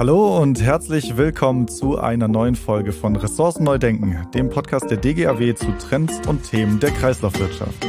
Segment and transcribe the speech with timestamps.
[0.00, 4.96] Hallo und herzlich willkommen zu einer neuen Folge von Ressourcen neu denken, dem Podcast der
[4.96, 7.86] DGAW zu Trends und Themen der Kreislaufwirtschaft.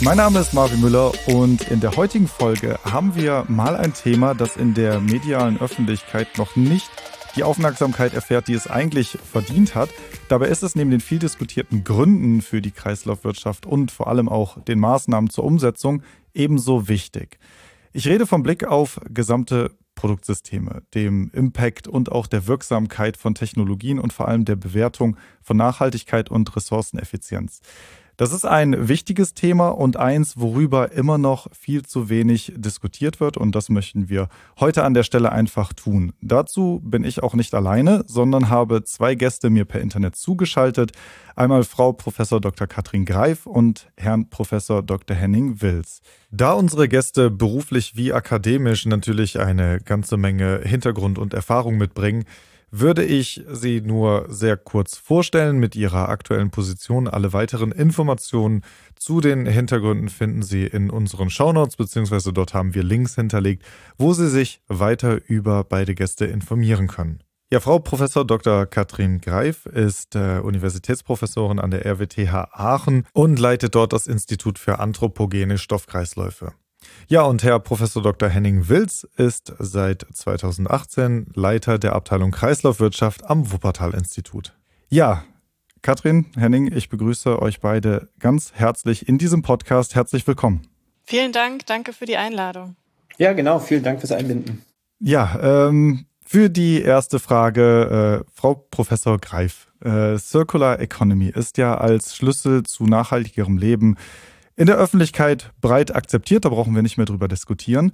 [0.00, 4.32] Mein Name ist Marvin Müller und in der heutigen Folge haben wir mal ein Thema,
[4.32, 6.88] das in der medialen Öffentlichkeit noch nicht
[7.36, 9.90] die Aufmerksamkeit erfährt, die es eigentlich verdient hat.
[10.30, 14.62] Dabei ist es neben den viel diskutierten Gründen für die Kreislaufwirtschaft und vor allem auch
[14.62, 17.38] den Maßnahmen zur Umsetzung ebenso wichtig.
[17.92, 23.98] Ich rede vom Blick auf gesamte Produktsysteme, dem Impact und auch der Wirksamkeit von Technologien
[23.98, 27.60] und vor allem der Bewertung von Nachhaltigkeit und Ressourceneffizienz.
[28.20, 33.38] Das ist ein wichtiges Thema und eins, worüber immer noch viel zu wenig diskutiert wird
[33.38, 34.28] und das möchten wir
[34.58, 36.12] heute an der Stelle einfach tun.
[36.20, 40.92] Dazu bin ich auch nicht alleine, sondern habe zwei Gäste mir per Internet zugeschaltet.
[41.34, 42.66] Einmal Frau Professor Dr.
[42.66, 45.16] Katrin Greif und Herrn Professor Dr.
[45.16, 46.02] Henning Wils.
[46.30, 52.26] Da unsere Gäste beruflich wie akademisch natürlich eine ganze Menge Hintergrund und Erfahrung mitbringen,
[52.70, 57.08] würde ich Sie nur sehr kurz vorstellen mit Ihrer aktuellen Position.
[57.08, 58.62] Alle weiteren Informationen
[58.96, 63.64] zu den Hintergründen finden Sie in unseren Shownotes, beziehungsweise dort haben wir Links hinterlegt,
[63.98, 67.22] wo Sie sich weiter über beide Gäste informieren können.
[67.52, 68.64] Ja, Frau Professor Dr.
[68.64, 74.78] Katrin Greif ist äh, Universitätsprofessorin an der RWTH Aachen und leitet dort das Institut für
[74.78, 76.52] anthropogene Stoffkreisläufe.
[77.08, 78.28] Ja, und Herr Professor Dr.
[78.28, 84.52] Henning Wilz ist seit 2018 Leiter der Abteilung Kreislaufwirtschaft am Wuppertal-Institut.
[84.88, 85.24] Ja,
[85.82, 89.94] Katrin, Henning, ich begrüße euch beide ganz herzlich in diesem Podcast.
[89.94, 90.62] Herzlich willkommen.
[91.04, 92.76] Vielen Dank, danke für die Einladung.
[93.18, 94.62] Ja, genau, vielen Dank fürs Einbinden.
[94.98, 99.66] Ja, ähm, für die erste Frage, äh, Frau Professor Greif.
[99.82, 103.96] Äh, Circular Economy ist ja als Schlüssel zu nachhaltigerem Leben
[104.60, 107.92] in der Öffentlichkeit breit akzeptiert, da brauchen wir nicht mehr drüber diskutieren.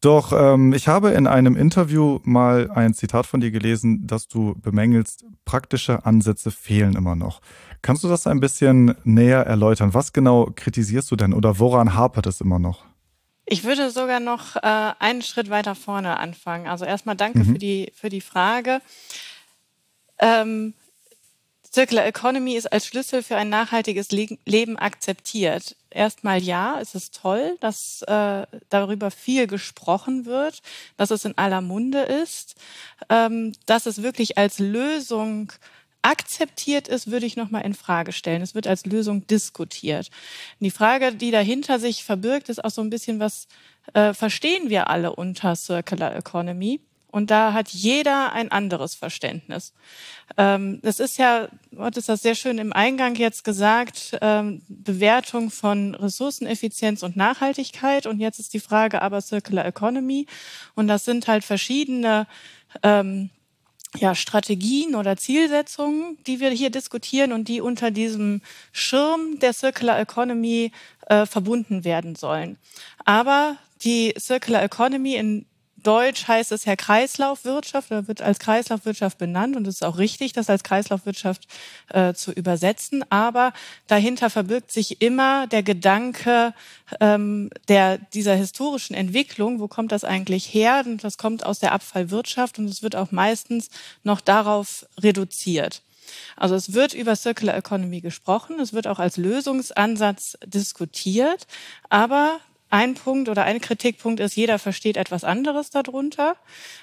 [0.00, 4.56] Doch ähm, ich habe in einem Interview mal ein Zitat von dir gelesen, dass du
[4.60, 7.40] bemängelst, praktische Ansätze fehlen immer noch.
[7.82, 9.94] Kannst du das ein bisschen näher erläutern?
[9.94, 12.84] Was genau kritisierst du denn oder woran hapert es immer noch?
[13.46, 16.66] Ich würde sogar noch äh, einen Schritt weiter vorne anfangen.
[16.66, 17.52] Also erstmal danke mhm.
[17.52, 18.80] für, die, für die Frage.
[20.18, 20.74] Ähm,
[21.72, 25.76] Circular Economy ist als Schlüssel für ein nachhaltiges Leben akzeptiert.
[25.90, 30.62] Erstmal ja, es ist toll, dass äh, darüber viel gesprochen wird,
[30.96, 32.56] dass es in aller Munde ist,
[33.08, 35.52] ähm, dass es wirklich als Lösung
[36.02, 38.42] akzeptiert ist, würde ich nochmal in Frage stellen.
[38.42, 40.08] Es wird als Lösung diskutiert.
[40.58, 43.46] Und die Frage, die dahinter sich verbirgt, ist auch so ein bisschen, was
[43.94, 46.80] äh, verstehen wir alle unter Circular Economy?
[47.10, 49.72] Und da hat jeder ein anderes Verständnis.
[50.36, 55.50] Ähm, das ist ja, du hattest das sehr schön im Eingang jetzt gesagt, ähm, Bewertung
[55.50, 58.06] von Ressourceneffizienz und Nachhaltigkeit.
[58.06, 60.26] Und jetzt ist die Frage aber Circular Economy.
[60.74, 62.26] Und das sind halt verschiedene
[62.82, 63.30] ähm,
[63.96, 69.98] ja, Strategien oder Zielsetzungen, die wir hier diskutieren und die unter diesem Schirm der Circular
[69.98, 70.72] Economy
[71.06, 72.58] äh, verbunden werden sollen.
[73.06, 75.46] Aber die Circular Economy in
[75.82, 80.32] Deutsch heißt es ja Kreislaufwirtschaft oder wird als Kreislaufwirtschaft benannt und es ist auch richtig,
[80.32, 81.46] das als Kreislaufwirtschaft
[81.88, 83.04] äh, zu übersetzen.
[83.10, 83.52] Aber
[83.86, 86.54] dahinter verbirgt sich immer der Gedanke
[87.00, 89.60] ähm, der, dieser historischen Entwicklung.
[89.60, 90.82] Wo kommt das eigentlich her?
[90.84, 93.70] Und das kommt aus der Abfallwirtschaft und es wird auch meistens
[94.02, 95.82] noch darauf reduziert.
[96.36, 101.46] Also es wird über Circular Economy gesprochen, es wird auch als Lösungsansatz diskutiert,
[101.90, 102.40] aber
[102.70, 106.36] ein Punkt oder ein Kritikpunkt ist, jeder versteht etwas anderes darunter,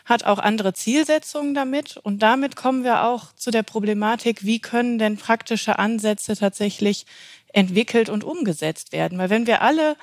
[0.04, 1.98] hat auch andere Zielsetzungen damit.
[1.98, 7.06] Und damit kommen wir auch zu der Problematik, wie können denn praktische Ansätze tatsächlich
[7.54, 9.18] entwickelt und umgesetzt werden?
[9.18, 9.96] Weil wenn wir alle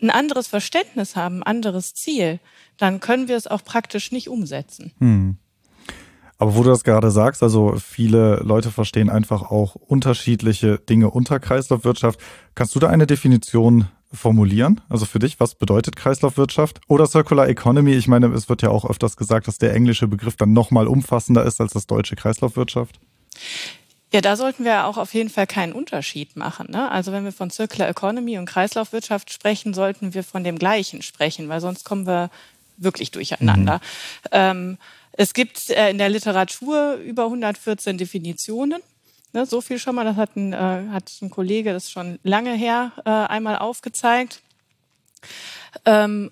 [0.00, 2.40] ein anderes Verständnis haben, ein anderes Ziel,
[2.76, 4.92] dann können wir es auch praktisch nicht umsetzen.
[4.98, 5.36] Hm.
[6.38, 11.38] Aber wo du das gerade sagst, also viele Leute verstehen einfach auch unterschiedliche Dinge unter
[11.38, 12.18] Kreislaufwirtschaft.
[12.56, 14.80] Kannst du da eine Definition formulieren?
[14.88, 16.80] Also für dich, was bedeutet Kreislaufwirtschaft?
[16.88, 17.92] Oder Circular Economy?
[17.94, 21.44] Ich meine, es wird ja auch öfters gesagt, dass der englische Begriff dann nochmal umfassender
[21.44, 22.98] ist als das deutsche Kreislaufwirtschaft.
[24.12, 26.66] Ja, da sollten wir auch auf jeden Fall keinen Unterschied machen.
[26.70, 26.90] Ne?
[26.90, 31.48] Also wenn wir von Circular Economy und Kreislaufwirtschaft sprechen, sollten wir von dem Gleichen sprechen,
[31.48, 32.30] weil sonst kommen wir
[32.76, 33.76] wirklich durcheinander.
[33.76, 34.28] Mhm.
[34.32, 34.78] Ähm,
[35.12, 38.82] es gibt äh, in der Literatur über 114 Definitionen
[39.34, 42.54] Ne, so viel schon mal, das hat ein, äh, hat ein Kollege, das schon lange
[42.54, 44.42] her, äh, einmal aufgezeigt.
[45.86, 46.30] Ähm,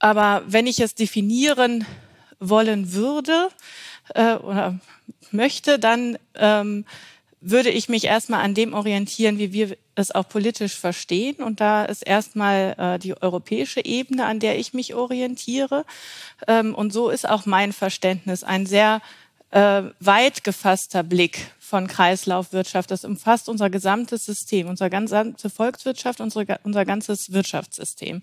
[0.00, 1.86] aber wenn ich es definieren
[2.40, 3.48] wollen würde
[4.14, 4.80] äh, oder
[5.30, 6.84] möchte, dann ähm,
[7.40, 11.36] würde ich mich erstmal an dem orientieren, wie wir es auch politisch verstehen.
[11.36, 15.84] Und da ist erstmal äh, die europäische Ebene, an der ich mich orientiere.
[16.48, 19.00] Ähm, und so ist auch mein Verständnis ein sehr
[19.50, 22.90] äh, weit gefasster Blick von Kreislaufwirtschaft.
[22.90, 28.22] Das umfasst unser gesamtes System, unsere gesamte Volkswirtschaft, unsere, unser ganzes Wirtschaftssystem.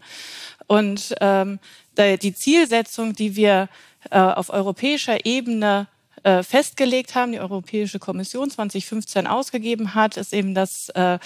[0.67, 1.59] Und ähm,
[1.97, 3.69] die Zielsetzung, die wir
[4.11, 5.87] äh, auf europäischer Ebene
[6.23, 11.19] äh, festgelegt haben, die Europäische Kommission 2015 ausgegeben hat, ist eben, dass äh,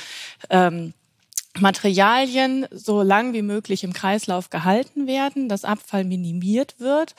[0.49, 0.93] ähm,
[1.59, 7.15] Materialien so lang wie möglich im Kreislauf gehalten werden, dass Abfall minimiert wird.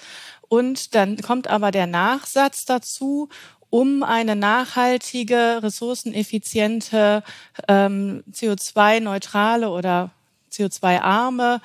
[0.48, 3.28] Und dann kommt aber der Nachsatz dazu,
[3.68, 7.22] um eine nachhaltige, ressourceneffiziente,
[7.68, 10.10] ähm, CO2-neutrale oder
[10.52, 11.60] CO2-arme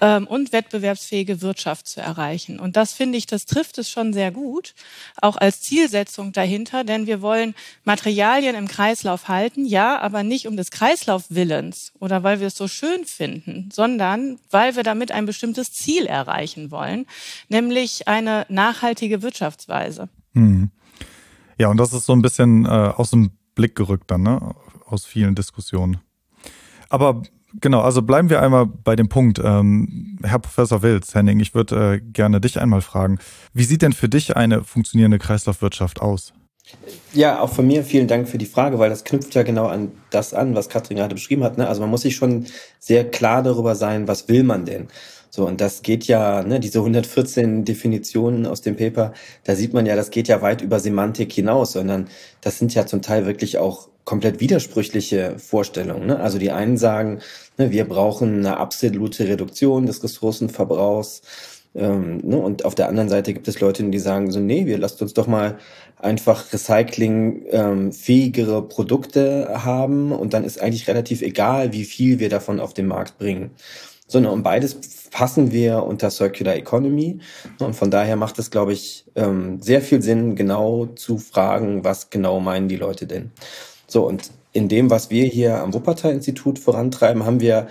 [0.00, 2.58] ähm, und wettbewerbsfähige Wirtschaft zu erreichen.
[2.58, 4.74] Und das finde ich, das trifft es schon sehr gut,
[5.20, 7.54] auch als Zielsetzung dahinter, denn wir wollen
[7.84, 12.68] Materialien im Kreislauf halten, ja, aber nicht um des Kreislaufwillens oder weil wir es so
[12.68, 17.06] schön finden, sondern weil wir damit ein bestimmtes Ziel erreichen wollen,
[17.48, 20.08] nämlich eine nachhaltige Wirtschaftsweise.
[20.34, 20.70] Hm.
[21.58, 24.54] Ja, und das ist so ein bisschen äh, aus dem Blick gerückt dann, ne?
[24.86, 25.98] aus vielen Diskussionen.
[26.88, 27.22] Aber
[27.54, 29.40] Genau, also bleiben wir einmal bei dem Punkt.
[29.42, 33.18] Ähm, Herr Professor Wilz, Henning, ich würde äh, gerne dich einmal fragen.
[33.52, 36.32] Wie sieht denn für dich eine funktionierende Kreislaufwirtschaft aus?
[37.12, 39.90] Ja, auch von mir vielen Dank für die Frage, weil das knüpft ja genau an
[40.10, 41.58] das an, was Katrin gerade beschrieben hat.
[41.58, 41.66] Ne?
[41.66, 42.46] Also man muss sich schon
[42.78, 44.88] sehr klar darüber sein, was will man denn?
[45.30, 49.12] So, und das geht ja, ne, diese 114 Definitionen aus dem Paper,
[49.44, 52.08] da sieht man ja, das geht ja weit über Semantik hinaus, sondern
[52.40, 56.06] das sind ja zum Teil wirklich auch komplett widersprüchliche Vorstellungen.
[56.06, 56.18] Ne?
[56.18, 57.20] Also die einen sagen,
[57.58, 61.22] ne, wir brauchen eine absolute Reduktion des Ressourcenverbrauchs.
[61.74, 62.38] Ähm, ne?
[62.38, 65.14] Und auf der anderen Seite gibt es Leute, die sagen so, nee, wir lasst uns
[65.14, 65.58] doch mal
[65.96, 72.58] einfach recyclingfähigere ähm, Produkte haben und dann ist eigentlich relativ egal, wie viel wir davon
[72.58, 73.52] auf den Markt bringen.
[74.08, 74.76] Sondern und beides
[75.10, 77.20] fassen wir unter Circular Economy.
[77.60, 82.10] Und von daher macht es, glaube ich, ähm, sehr viel Sinn, genau zu fragen, was
[82.10, 83.30] genau meinen die Leute denn.
[83.90, 87.68] So, und in dem, was wir hier am Wuppertal-Institut vorantreiben, haben wir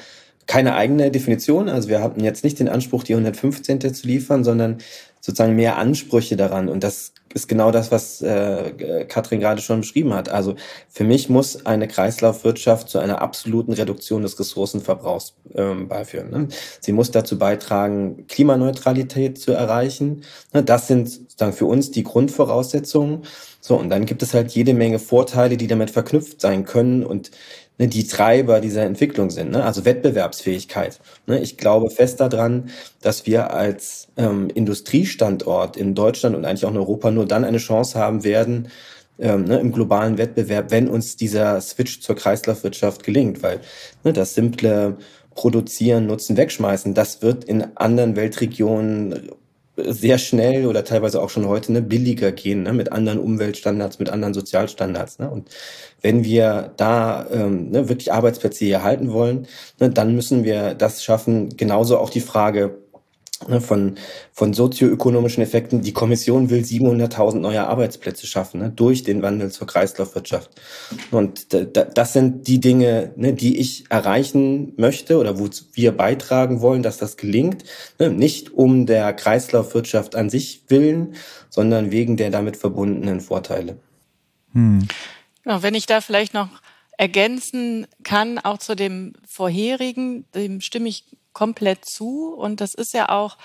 [0.47, 1.69] keine eigene Definition.
[1.69, 3.93] Also wir hatten jetzt nicht den Anspruch, die 115.
[3.93, 4.77] zu liefern, sondern
[5.21, 6.69] sozusagen mehr Ansprüche daran.
[6.69, 10.29] Und das ist genau das, was äh, Katrin gerade schon beschrieben hat.
[10.29, 10.55] Also
[10.89, 16.29] für mich muss eine Kreislaufwirtschaft zu einer absoluten Reduktion des Ressourcenverbrauchs ähm, beiführen.
[16.31, 16.47] Ne?
[16.79, 20.23] Sie muss dazu beitragen, Klimaneutralität zu erreichen.
[20.53, 20.63] Ne?
[20.63, 23.23] Das sind sozusagen für uns die Grundvoraussetzungen.
[23.61, 27.05] So, und dann gibt es halt jede Menge Vorteile, die damit verknüpft sein können.
[27.05, 27.31] Und
[27.79, 29.51] ne, die Treiber dieser Entwicklung sind.
[29.51, 29.63] Ne?
[29.63, 30.99] Also Wettbewerbsfähigkeit.
[31.25, 31.39] Ne?
[31.39, 32.69] Ich glaube fest daran,
[33.01, 37.57] dass wir als ähm, Industriestandort in Deutschland und eigentlich auch in Europa nur dann eine
[37.57, 38.67] Chance haben werden,
[39.17, 43.59] ähm, ne, im globalen Wettbewerb, wenn uns dieser Switch zur Kreislaufwirtschaft gelingt, weil
[44.03, 44.97] ne, das simple
[45.35, 49.31] Produzieren, Nutzen, Wegschmeißen, das wird in anderen Weltregionen
[49.85, 54.09] sehr schnell oder teilweise auch schon heute ne, billiger gehen, ne, mit anderen Umweltstandards, mit
[54.09, 55.19] anderen Sozialstandards.
[55.19, 55.29] Ne.
[55.29, 55.49] Und
[56.01, 59.47] wenn wir da ähm, ne, wirklich Arbeitsplätze hier erhalten wollen,
[59.79, 61.55] ne, dann müssen wir das schaffen.
[61.57, 62.77] Genauso auch die Frage,
[63.61, 63.95] von,
[64.33, 65.81] von sozioökonomischen Effekten.
[65.81, 70.51] Die Kommission will 700.000 neue Arbeitsplätze schaffen ne, durch den Wandel zur Kreislaufwirtschaft.
[71.11, 76.83] Und das sind die Dinge, ne, die ich erreichen möchte oder wo wir beitragen wollen,
[76.83, 77.63] dass das gelingt.
[77.97, 81.15] Ne, nicht um der Kreislaufwirtschaft an sich willen,
[81.49, 83.77] sondern wegen der damit verbundenen Vorteile.
[84.53, 84.87] Hm.
[85.45, 86.49] Ja, wenn ich da vielleicht noch
[86.97, 91.05] ergänzen kann, auch zu dem vorherigen, dem stimme ich
[91.39, 92.33] komplett zu.
[92.33, 93.37] Und das ist ja auch,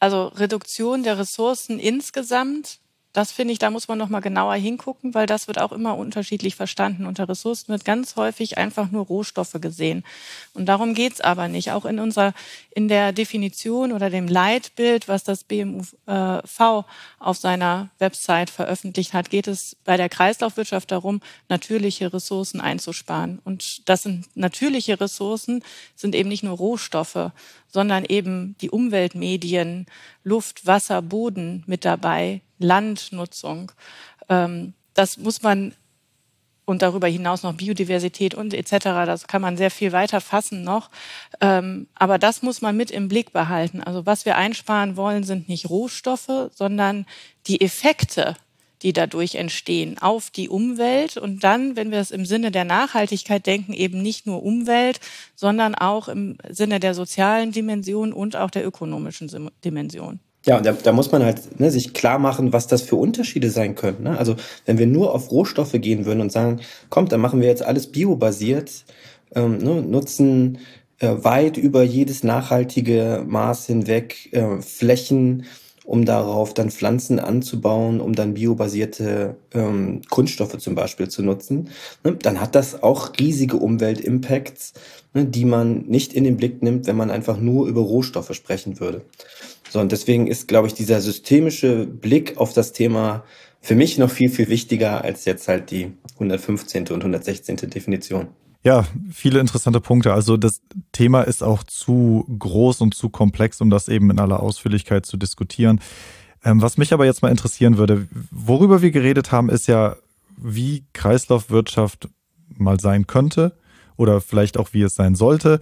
[0.00, 2.78] also Reduktion der Ressourcen insgesamt
[3.14, 5.96] das finde ich, da muss man noch mal genauer hingucken, weil das wird auch immer
[5.96, 7.06] unterschiedlich verstanden.
[7.06, 10.04] Unter Ressourcen wird ganz häufig einfach nur Rohstoffe gesehen.
[10.52, 11.70] Und darum geht's aber nicht.
[11.70, 12.34] Auch in unserer,
[12.74, 16.84] in der Definition oder dem Leitbild, was das BMUV
[17.20, 23.40] auf seiner Website veröffentlicht hat, geht es bei der Kreislaufwirtschaft darum, natürliche Ressourcen einzusparen.
[23.44, 25.62] Und das sind natürliche Ressourcen,
[25.94, 27.30] sind eben nicht nur Rohstoffe,
[27.68, 29.86] sondern eben die Umweltmedien,
[30.24, 33.72] Luft, Wasser, Boden mit dabei, Landnutzung.
[34.28, 35.74] Ähm, das muss man
[36.66, 38.84] und darüber hinaus noch Biodiversität und etc.
[39.06, 40.90] Das kann man sehr viel weiter fassen noch.
[41.40, 43.82] Ähm, aber das muss man mit im Blick behalten.
[43.82, 47.06] Also was wir einsparen wollen, sind nicht Rohstoffe, sondern
[47.46, 48.36] die Effekte,
[48.82, 51.16] die dadurch entstehen auf die Umwelt.
[51.16, 55.00] Und dann, wenn wir es im Sinne der Nachhaltigkeit denken, eben nicht nur Umwelt,
[55.34, 60.20] sondern auch im Sinne der sozialen Dimension und auch der ökonomischen Dimension.
[60.44, 63.50] Ja, und da, da muss man halt ne, sich klar machen, was das für Unterschiede
[63.50, 64.02] sein können.
[64.02, 64.18] Ne?
[64.18, 64.36] Also
[64.66, 66.60] wenn wir nur auf Rohstoffe gehen würden und sagen,
[66.90, 68.84] kommt, dann machen wir jetzt alles biobasiert,
[69.34, 70.58] ähm, ne, nutzen
[70.98, 75.46] äh, weit über jedes nachhaltige Maß hinweg äh, Flächen,
[75.84, 81.68] um darauf dann Pflanzen anzubauen, um dann biobasierte ähm, Kunststoffe zum Beispiel zu nutzen,
[82.04, 82.16] ne?
[82.16, 84.72] dann hat das auch riesige Umweltimpacts,
[85.12, 88.80] ne, die man nicht in den Blick nimmt, wenn man einfach nur über Rohstoffe sprechen
[88.80, 89.02] würde.
[89.74, 93.24] So, und deswegen ist, glaube ich, dieser systemische Blick auf das Thema
[93.60, 96.82] für mich noch viel, viel wichtiger als jetzt halt die 115.
[96.90, 97.56] und 116.
[97.56, 98.28] Definition.
[98.62, 100.14] Ja, viele interessante Punkte.
[100.14, 100.62] Also das
[100.92, 105.16] Thema ist auch zu groß und zu komplex, um das eben in aller Ausführlichkeit zu
[105.16, 105.80] diskutieren.
[106.44, 109.96] Ähm, was mich aber jetzt mal interessieren würde, worüber wir geredet haben, ist ja,
[110.36, 112.08] wie Kreislaufwirtschaft
[112.46, 113.56] mal sein könnte
[113.96, 115.58] oder vielleicht auch wie es sein sollte.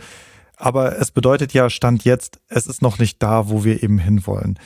[0.62, 4.60] Aber es bedeutet ja, Stand jetzt, es ist noch nicht da, wo wir eben hinwollen.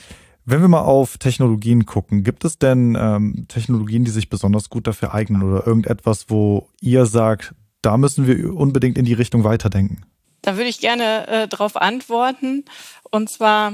[0.45, 4.87] Wenn wir mal auf Technologien gucken, gibt es denn ähm, Technologien, die sich besonders gut
[4.87, 10.03] dafür eignen oder irgendetwas, wo ihr sagt, da müssen wir unbedingt in die Richtung weiterdenken?
[10.43, 12.67] Da würde ich gerne äh, darauf antworten.
[13.11, 13.73] Und zwar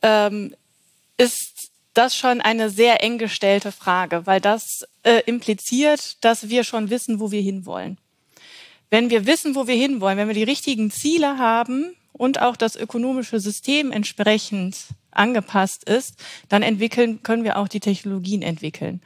[0.00, 0.54] ähm,
[1.18, 6.88] ist das schon eine sehr eng gestellte Frage, weil das äh, impliziert, dass wir schon
[6.88, 7.98] wissen, wo wir hinwollen
[8.90, 12.76] wenn wir wissen, wo wir hinwollen, wenn wir die richtigen Ziele haben und auch das
[12.76, 14.76] ökonomische System entsprechend
[15.12, 16.16] angepasst ist,
[16.48, 19.00] dann entwickeln, können wir auch die Technologien entwickeln.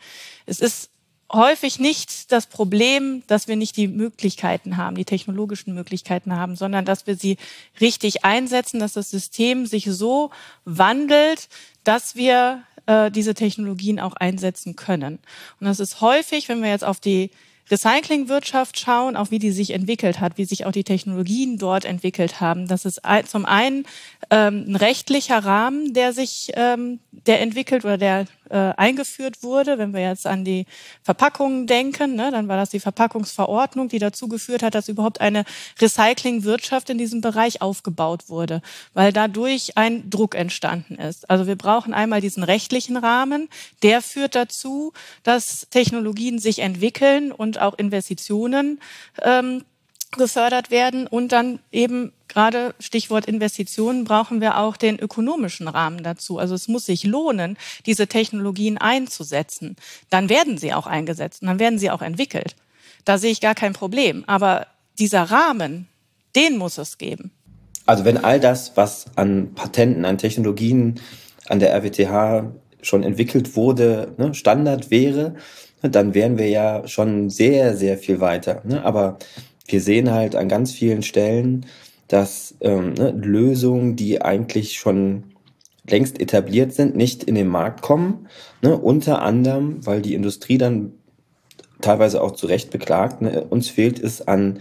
[0.46, 0.90] Es ist
[1.32, 6.84] häufig nicht das Problem, dass wir nicht die Möglichkeiten haben, die technologischen Möglichkeiten haben, sondern
[6.84, 7.36] dass wir sie
[7.80, 10.30] richtig einsetzen, dass das System sich so
[10.64, 11.48] wandelt,
[11.82, 15.18] dass wir äh, diese Technologien auch einsetzen können.
[15.60, 17.30] Und das ist häufig, wenn wir jetzt auf die
[17.70, 22.40] Recyclingwirtschaft schauen, auch wie die sich entwickelt hat, wie sich auch die Technologien dort entwickelt
[22.40, 22.66] haben.
[22.68, 23.86] Das ist zum einen
[24.30, 29.78] ähm, ein rechtlicher Rahmen, der sich, ähm, der entwickelt oder der äh, eingeführt wurde.
[29.78, 30.66] Wenn wir jetzt an die
[31.02, 35.44] Verpackungen denken, ne, dann war das die Verpackungsverordnung, die dazu geführt hat, dass überhaupt eine
[35.80, 41.28] Recyclingwirtschaft in diesem Bereich aufgebaut wurde, weil dadurch ein Druck entstanden ist.
[41.28, 43.48] Also wir brauchen einmal diesen rechtlichen Rahmen,
[43.82, 44.92] der führt dazu,
[45.24, 48.80] dass Technologien sich entwickeln und auch Investitionen
[49.20, 49.64] ähm,
[50.16, 56.38] gefördert werden und dann eben gerade Stichwort Investitionen brauchen wir auch den ökonomischen Rahmen dazu.
[56.38, 57.56] Also es muss sich lohnen,
[57.86, 59.76] diese Technologien einzusetzen.
[60.10, 62.56] Dann werden sie auch eingesetzt und dann werden sie auch entwickelt.
[63.04, 64.24] Da sehe ich gar kein Problem.
[64.26, 64.66] Aber
[64.98, 65.88] dieser Rahmen,
[66.36, 67.30] den muss es geben.
[67.86, 71.00] Also wenn all das, was an Patenten, an Technologien
[71.48, 75.34] an der RWTH schon entwickelt wurde, ne, Standard wäre,
[75.82, 78.62] dann wären wir ja schon sehr, sehr viel weiter.
[78.64, 78.82] Ne?
[78.84, 79.18] Aber
[79.66, 81.66] wir sehen halt an ganz vielen Stellen,
[82.08, 85.24] dass ähm, ne, Lösungen, die eigentlich schon
[85.88, 88.28] längst etabliert sind, nicht in den Markt kommen.
[88.62, 88.76] Ne?
[88.76, 90.92] Unter anderem, weil die Industrie dann
[91.80, 93.44] teilweise auch zu Recht beklagt, ne?
[93.48, 94.60] uns fehlt es an,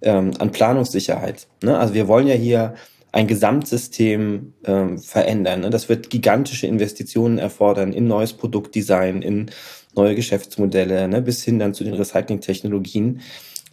[0.00, 1.46] ähm, an Planungssicherheit.
[1.62, 1.78] Ne?
[1.78, 2.74] Also wir wollen ja hier
[3.12, 5.60] ein Gesamtsystem ähm, verändern.
[5.60, 5.70] Ne?
[5.70, 9.50] Das wird gigantische Investitionen erfordern in neues Produktdesign, in
[9.94, 11.20] neue Geschäftsmodelle, ne?
[11.20, 13.20] bis hin dann zu den Recyclingtechnologien.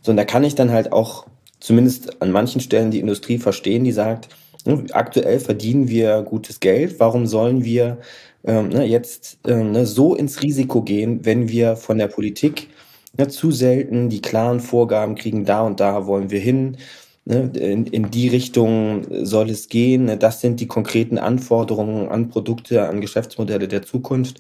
[0.01, 1.25] So, und da kann ich dann halt auch
[1.60, 4.29] zumindest an manchen Stellen die Industrie verstehen, die sagt,
[4.65, 7.98] ne, aktuell verdienen wir gutes Geld, warum sollen wir
[8.46, 12.70] ähm, ne, jetzt ähm, ne, so ins Risiko gehen, wenn wir von der Politik
[13.18, 16.77] ne, zu selten die klaren Vorgaben kriegen, da und da wollen wir hin,
[17.25, 22.29] ne, in, in die Richtung soll es gehen, ne, das sind die konkreten Anforderungen an
[22.29, 24.39] Produkte, an Geschäftsmodelle der Zukunft.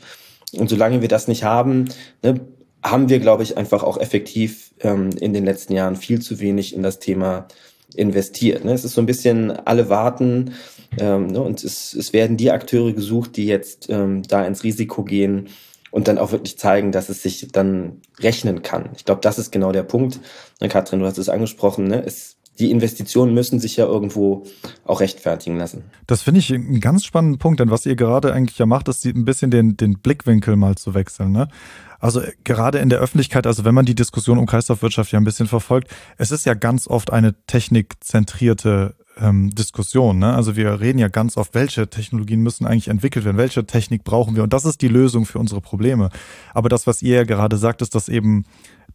[0.53, 1.89] Und solange wir das nicht haben,
[2.23, 2.39] ne,
[2.83, 6.73] haben wir, glaube ich, einfach auch effektiv ähm, in den letzten Jahren viel zu wenig
[6.73, 7.47] in das Thema
[7.95, 8.63] investiert.
[8.65, 8.73] Ne?
[8.73, 10.53] Es ist so ein bisschen alle warten
[10.99, 11.41] ähm, ne?
[11.41, 15.49] und es, es werden die Akteure gesucht, die jetzt ähm, da ins Risiko gehen
[15.91, 18.89] und dann auch wirklich zeigen, dass es sich dann rechnen kann.
[18.95, 20.19] Ich glaube, das ist genau der Punkt.
[20.61, 21.87] Ne, Katrin, du hast es angesprochen.
[21.87, 22.03] Ne?
[22.05, 24.43] Es, die Investitionen müssen sich ja irgendwo
[24.85, 25.83] auch rechtfertigen lassen.
[26.07, 29.05] Das finde ich einen ganz spannenden Punkt, denn was ihr gerade eigentlich ja macht, ist
[29.05, 31.31] ein bisschen den, den Blickwinkel mal zu wechseln.
[31.31, 31.47] Ne?
[31.99, 35.25] Also äh, gerade in der Öffentlichkeit, also wenn man die Diskussion um Kreislaufwirtschaft ja ein
[35.25, 40.19] bisschen verfolgt, es ist ja ganz oft eine technikzentrierte ähm, Diskussion.
[40.19, 40.33] Ne?
[40.33, 44.35] Also wir reden ja ganz oft, welche Technologien müssen eigentlich entwickelt werden, welche Technik brauchen
[44.35, 46.09] wir und das ist die Lösung für unsere Probleme.
[46.53, 48.45] Aber das, was ihr ja gerade sagt, ist, dass eben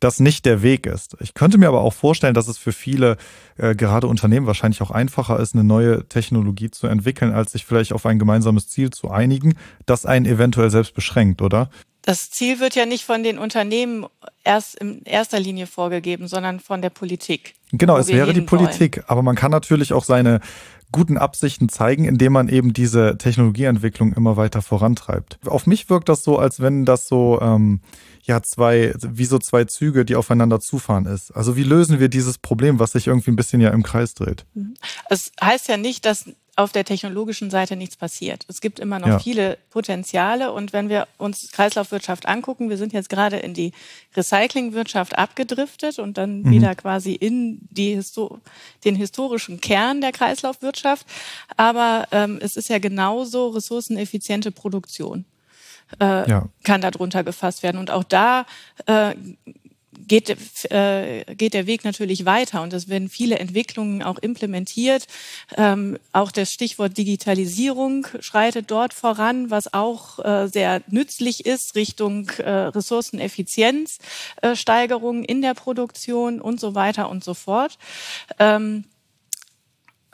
[0.05, 1.17] das nicht der Weg ist.
[1.21, 3.17] Ich könnte mir aber auch vorstellen, dass es für viele,
[3.57, 7.95] äh, gerade Unternehmen, wahrscheinlich auch einfacher ist, eine neue Technologie zu entwickeln, als sich vielleicht
[7.95, 9.55] auf ein gemeinsames Ziel zu einigen,
[9.87, 11.71] das einen eventuell selbst beschränkt, oder?
[12.03, 14.05] Das Ziel wird ja nicht von den Unternehmen
[14.45, 17.55] erst in erster Linie vorgegeben, sondern von der Politik.
[17.73, 19.09] Genau, es wäre die Politik, wollen.
[19.09, 20.41] aber man kann natürlich auch seine
[20.95, 25.41] guten Absichten zeigen, indem man eben diese Technologieentwicklung immer weiter vorantreibt.
[25.45, 27.81] Auf mich wirkt das so, als wenn das so ähm,
[28.23, 31.33] ja zwei, wie so zwei Züge, die aufeinander zufahren ist.
[31.33, 34.47] Also wie lösen wir dieses Problem, was sich irgendwie ein bisschen ja im Kreis dreht?
[34.55, 34.75] Mhm.
[35.11, 38.45] Es heißt ja nicht, dass auf der technologischen Seite nichts passiert.
[38.49, 39.19] Es gibt immer noch ja.
[39.19, 43.73] viele Potenziale und wenn wir uns Kreislaufwirtschaft angucken, wir sind jetzt gerade in die
[44.17, 46.51] Recyclingwirtschaft abgedriftet und dann mhm.
[46.51, 48.41] wieder quasi in die Histo
[48.85, 51.07] den historischen Kern der Kreislaufwirtschaft.
[51.57, 55.25] Aber ähm, es ist ja genauso ressourceneffiziente Produktion.
[56.01, 56.49] Äh, ja.
[56.65, 57.79] kann darunter gefasst werden.
[57.79, 58.47] Und auch da
[58.87, 59.15] äh,
[60.07, 60.37] geht,
[60.71, 65.07] äh, geht der Weg natürlich weiter und es werden viele Entwicklungen auch implementiert.
[65.57, 72.29] Ähm, auch das Stichwort Digitalisierung schreitet dort voran, was auch äh, sehr nützlich ist Richtung
[72.39, 77.79] äh, Ressourceneffizienzsteigerung äh, in der Produktion und so weiter und so fort.
[78.39, 78.85] Ähm,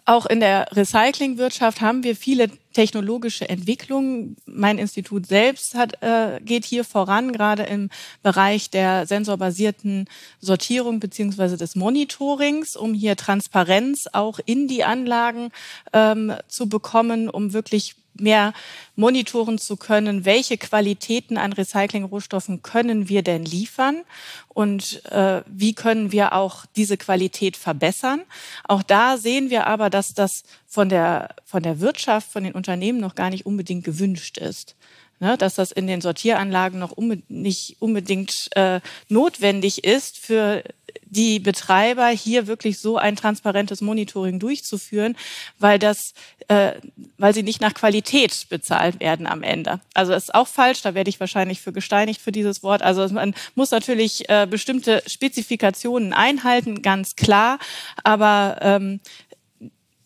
[0.05, 4.37] auch in der Recyclingwirtschaft haben wir viele technologische Entwicklungen.
[4.47, 7.91] Mein Institut selbst hat, äh, geht hier voran, gerade im
[8.23, 10.07] Bereich der sensorbasierten
[10.41, 15.51] Sortierung beziehungsweise des Monitorings, um hier Transparenz auch in die Anlagen
[15.93, 18.53] ähm, zu bekommen, um wirklich mehr
[18.97, 24.03] monitoren zu können, welche Qualitäten an Recyclingrohstoffen können wir denn liefern
[24.49, 28.23] und äh, wie können wir auch diese Qualität verbessern.
[28.65, 33.01] Auch da sehen wir aber, dass das von der, von der Wirtschaft, von den Unternehmen
[33.01, 34.77] noch gar nicht unbedingt gewünscht ist
[35.21, 40.65] ne, dass das in den Sortieranlagen noch unbe nicht unbedingt äh, notwendig ist für
[41.11, 45.17] die Betreiber hier wirklich so ein transparentes Monitoring durchzuführen,
[45.59, 46.15] weil das,
[46.49, 46.73] äh,
[47.19, 49.81] weil sie nicht nach Qualität bezahlt werden am Ende.
[49.93, 52.83] Also das ist auch falsch, da werde ich wahrscheinlich für gesteinigt für dieses Wort.
[52.83, 57.59] Also man muss natürlich äh, bestimmte Spezifikationen einhalten, ganz klar,
[58.05, 59.01] aber ähm,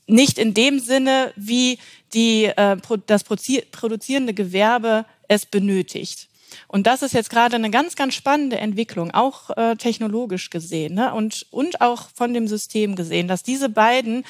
[0.06, 1.78] nicht in dem Sinne, wie
[2.12, 6.28] die, äh, das produzierende Gewerbe es benötigt.
[6.68, 11.14] Und das ist jetzt gerade eine ganz, ganz spannende Entwicklung, auch äh, technologisch gesehen ne?
[11.14, 14.24] und, und auch von dem System gesehen, dass diese beiden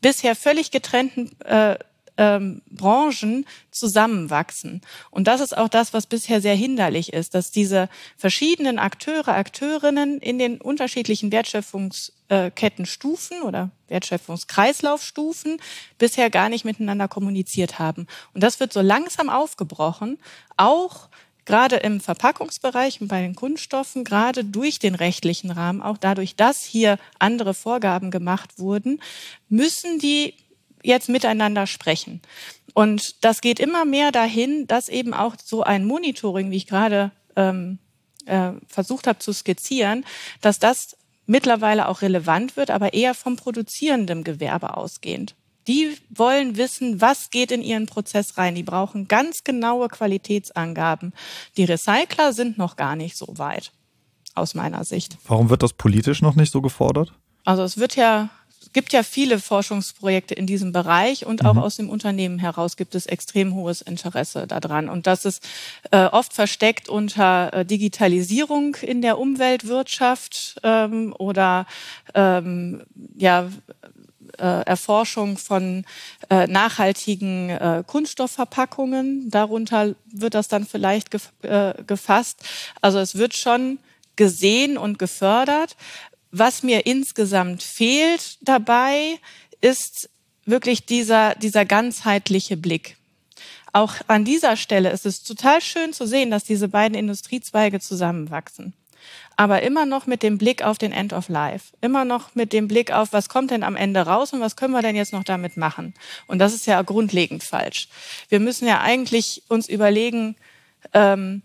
[0.00, 1.76] bisher völlig getrennten äh,
[2.16, 4.80] ähm, Branchen zusammenwachsen.
[5.10, 10.20] Und das ist auch das, was bisher sehr hinderlich ist, dass diese verschiedenen Akteure, Akteurinnen
[10.20, 15.58] in den unterschiedlichen Wertschöpfungskettenstufen oder Wertschöpfungskreislaufstufen
[15.98, 18.06] bisher gar nicht miteinander kommuniziert haben.
[18.32, 20.18] Und das wird so langsam aufgebrochen,
[20.56, 21.08] auch
[21.46, 26.62] gerade im Verpackungsbereich und bei den Kunststoffen, gerade durch den rechtlichen Rahmen, auch dadurch, dass
[26.62, 29.00] hier andere Vorgaben gemacht wurden,
[29.48, 30.34] müssen die
[30.82, 32.20] jetzt miteinander sprechen.
[32.74, 37.10] Und das geht immer mehr dahin, dass eben auch so ein Monitoring, wie ich gerade
[37.36, 37.78] ähm,
[38.26, 40.04] äh, versucht habe zu skizzieren,
[40.40, 45.34] dass das mittlerweile auch relevant wird, aber eher vom produzierenden Gewerbe ausgehend.
[45.66, 48.54] Die wollen wissen, was geht in ihren Prozess rein.
[48.54, 51.12] Die brauchen ganz genaue Qualitätsangaben.
[51.56, 53.72] Die Recycler sind noch gar nicht so weit,
[54.34, 55.16] aus meiner Sicht.
[55.26, 57.12] Warum wird das politisch noch nicht so gefordert?
[57.44, 58.30] Also es wird ja
[58.74, 61.60] gibt ja viele Forschungsprojekte in diesem Bereich und auch mhm.
[61.60, 64.90] aus dem Unternehmen heraus gibt es extrem hohes Interesse daran.
[64.90, 65.46] Und das ist
[65.90, 71.66] äh, oft versteckt unter äh, Digitalisierung in der Umweltwirtschaft ähm, oder
[72.14, 72.82] ähm,
[73.16, 73.48] ja,
[74.42, 75.84] Erforschung von
[76.30, 79.30] äh, nachhaltigen äh, Kunststoffverpackungen.
[79.30, 82.42] Darunter wird das dann vielleicht gef äh, gefasst.
[82.80, 83.78] Also es wird schon
[84.16, 85.76] gesehen und gefördert.
[86.30, 89.18] Was mir insgesamt fehlt dabei,
[89.60, 90.10] ist
[90.44, 92.96] wirklich dieser, dieser ganzheitliche Blick.
[93.72, 98.72] Auch an dieser Stelle ist es total schön zu sehen, dass diese beiden Industriezweige zusammenwachsen.
[99.36, 101.72] Aber immer noch mit dem Blick auf den End of Life.
[101.80, 104.72] Immer noch mit dem Blick auf, was kommt denn am Ende raus und was können
[104.72, 105.94] wir denn jetzt noch damit machen?
[106.26, 107.88] Und das ist ja grundlegend falsch.
[108.28, 110.36] Wir müssen ja eigentlich uns überlegen,
[110.92, 111.42] ähm,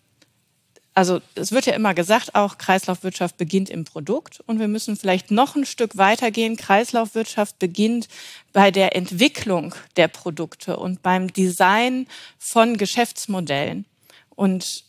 [0.94, 5.32] also es wird ja immer gesagt, auch Kreislaufwirtschaft beginnt im Produkt und wir müssen vielleicht
[5.32, 6.58] noch ein Stück weitergehen.
[6.58, 8.10] Kreislaufwirtschaft beginnt
[8.52, 12.06] bei der Entwicklung der Produkte und beim Design
[12.38, 13.86] von Geschäftsmodellen.
[14.36, 14.84] Und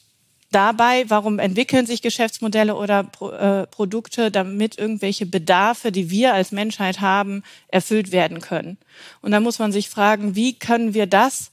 [0.51, 7.01] dabei, warum entwickeln sich Geschäftsmodelle oder äh, Produkte, damit irgendwelche Bedarfe, die wir als Menschheit
[7.01, 8.79] haben, erfüllt werden können.
[9.23, 11.53] Und da muss man sich fragen, wie können wir das,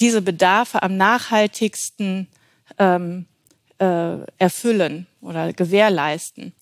[0.00, 2.28] diese Bedarfe am nachhaltigsten
[2.78, 3.26] ähm,
[3.78, 6.52] äh, erfüllen oder gewährleisten.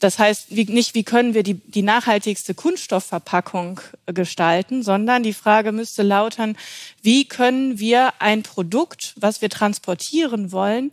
[0.00, 5.72] Das heißt wie, nicht, wie können wir die, die nachhaltigste Kunststoffverpackung gestalten, sondern die Frage
[5.72, 6.56] müsste lautern,
[7.02, 10.92] wie können wir ein Produkt, was wir transportieren wollen,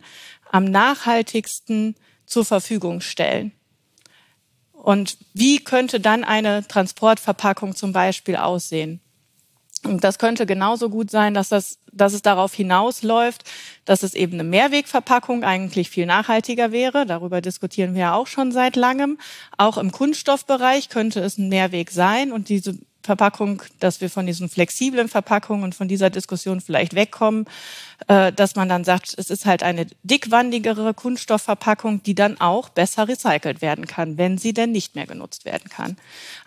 [0.52, 3.52] am nachhaltigsten zur Verfügung stellen.
[4.72, 9.02] Und wie könnte dann eine Transportverpackung zum Beispiel aussehen?
[9.84, 13.44] Und das könnte genauso gut sein, dass, das, dass es darauf hinausläuft,
[13.86, 17.06] dass es eben eine Mehrwegverpackung eigentlich viel nachhaltiger wäre.
[17.06, 19.20] Darüber diskutieren wir ja auch schon seit langem.
[19.58, 24.50] Auch im Kunststoffbereich könnte es ein Mehrweg sein und diese Verpackung, dass wir von diesen
[24.50, 27.46] flexiblen Verpackungen und von dieser Diskussion vielleicht wegkommen,
[28.08, 33.08] äh, dass man dann sagt, es ist halt eine dickwandigere Kunststoffverpackung, die dann auch besser
[33.08, 35.98] recycelt werden kann, wenn sie denn nicht mehr genutzt werden kann.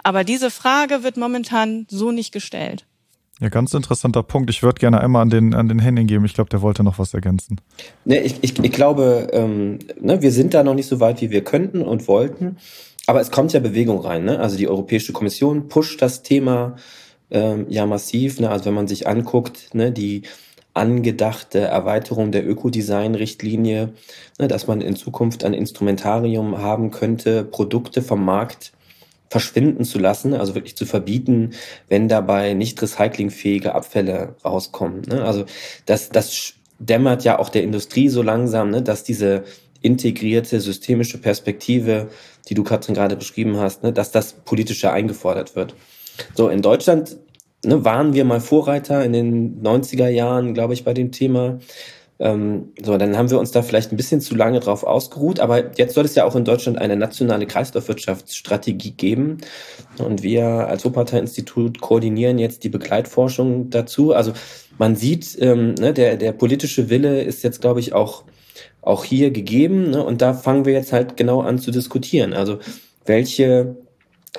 [0.03, 2.85] Aber diese Frage wird momentan so nicht gestellt.
[3.41, 4.51] Ja, ganz interessanter Punkt.
[4.51, 6.25] Ich würde gerne einmal an den, an den Henning geben.
[6.25, 7.61] Ich glaube, der wollte noch was ergänzen.
[8.05, 11.31] Ne, ich, ich, ich glaube, ähm, ne, wir sind da noch nicht so weit, wie
[11.31, 12.57] wir könnten und wollten.
[13.07, 14.25] Aber es kommt ja Bewegung rein.
[14.25, 14.41] Ne?
[14.41, 16.77] Also die Europäische Kommission pusht das Thema
[17.31, 18.41] ähm, ja massiv.
[18.41, 18.51] Ne?
[18.51, 20.23] Also wenn man sich anguckt, ne, die
[20.75, 23.93] angedachte Erweiterung der Ökodesign-Richtlinie,
[24.39, 28.73] ne, dass man in Zukunft ein Instrumentarium haben könnte, Produkte vom Markt
[29.31, 31.51] verschwinden zu lassen, also wirklich zu verbieten,
[31.89, 35.03] wenn dabei nicht recyclingfähige Abfälle rauskommen.
[35.03, 35.23] Ne?
[35.25, 35.45] Also
[35.87, 39.45] das, das dämmert ja auch der Industrie so langsam, ne, dass diese
[39.81, 42.09] integrierte systemische Perspektive,
[42.49, 45.75] die du Katrin gerade beschrieben hast, ne, dass das politischer eingefordert wird.
[46.35, 47.17] So, in Deutschland
[47.65, 51.59] ne, waren wir mal Vorreiter in den 90er Jahren, glaube ich, bei dem Thema.
[52.21, 55.77] Ähm, so, dann haben wir uns da vielleicht ein bisschen zu lange drauf ausgeruht, aber
[55.77, 59.39] jetzt soll es ja auch in Deutschland eine nationale Kreislaufwirtschaftsstrategie geben.
[59.99, 64.13] Und wir als Wuppertal-Institut koordinieren jetzt die Begleitforschung dazu.
[64.13, 64.33] Also
[64.79, 68.25] man sieht, ähm, ne, der, der politische Wille ist jetzt, glaube ich, auch,
[68.83, 69.91] auch hier gegeben.
[69.91, 70.05] Ne?
[70.05, 72.33] Und da fangen wir jetzt halt genau an zu diskutieren.
[72.33, 72.59] Also
[73.07, 73.77] welche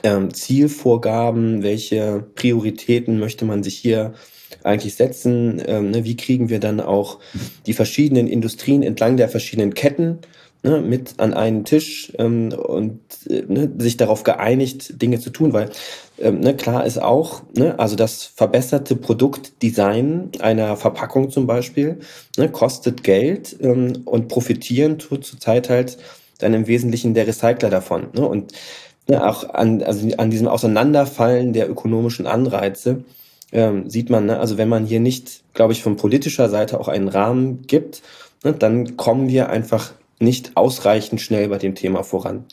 [0.04, 4.14] ähm, Zielvorgaben, welche Prioritäten möchte man sich hier
[4.64, 5.62] eigentlich setzen?
[5.66, 7.20] Ähm, ne, wie kriegen wir dann auch
[7.66, 10.20] die verschiedenen Industrien entlang der verschiedenen Ketten
[10.64, 15.54] ne, mit an einen Tisch ähm, und äh, ne, sich darauf geeinigt, Dinge zu tun?
[15.54, 15.70] Weil
[16.20, 22.00] ähm, ne, klar ist auch, ne, also das verbesserte Produktdesign einer Verpackung zum Beispiel
[22.38, 25.98] ne, kostet Geld ähm, und profitieren tut zurzeit halt
[26.40, 28.08] dann im Wesentlichen der Recycler davon.
[28.14, 28.28] Ne?
[28.28, 28.54] Und
[29.08, 33.04] ne, auch an, also an diesem Auseinanderfallen der ökonomischen Anreize
[33.52, 36.88] ähm, sieht man, ne, also wenn man hier nicht, glaube ich, von politischer Seite auch
[36.88, 38.02] einen Rahmen gibt,
[38.44, 42.46] ne, dann kommen wir einfach nicht ausreichend schnell bei dem Thema voran.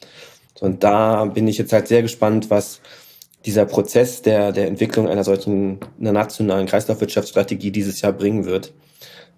[0.60, 2.80] Und da bin ich jetzt halt sehr gespannt, was
[3.44, 8.72] dieser Prozess der, der Entwicklung einer solchen einer nationalen Kreislaufwirtschaftsstrategie dieses Jahr bringen wird.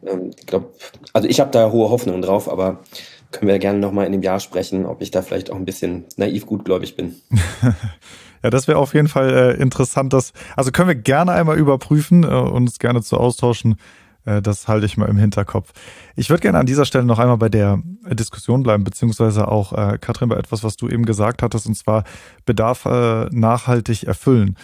[0.06, 0.68] Ähm, ich glaube,
[1.12, 2.80] also ich habe da hohe Hoffnungen drauf, aber
[3.30, 6.04] können wir gerne nochmal in dem Jahr sprechen, ob ich da vielleicht auch ein bisschen
[6.16, 7.16] naiv gutgläubig bin.
[8.40, 10.12] Ja, das wäre auf jeden Fall äh, interessant.
[10.12, 13.74] Dass, also können wir gerne einmal überprüfen äh, und uns gerne zu austauschen.
[14.24, 15.72] Äh, das halte ich mal im Hinterkopf.
[16.14, 19.98] Ich würde gerne an dieser Stelle noch einmal bei der Diskussion bleiben, beziehungsweise auch, äh,
[20.00, 22.04] Katrin, bei etwas, was du eben gesagt hattest, und zwar
[22.44, 24.56] Bedarf äh, nachhaltig erfüllen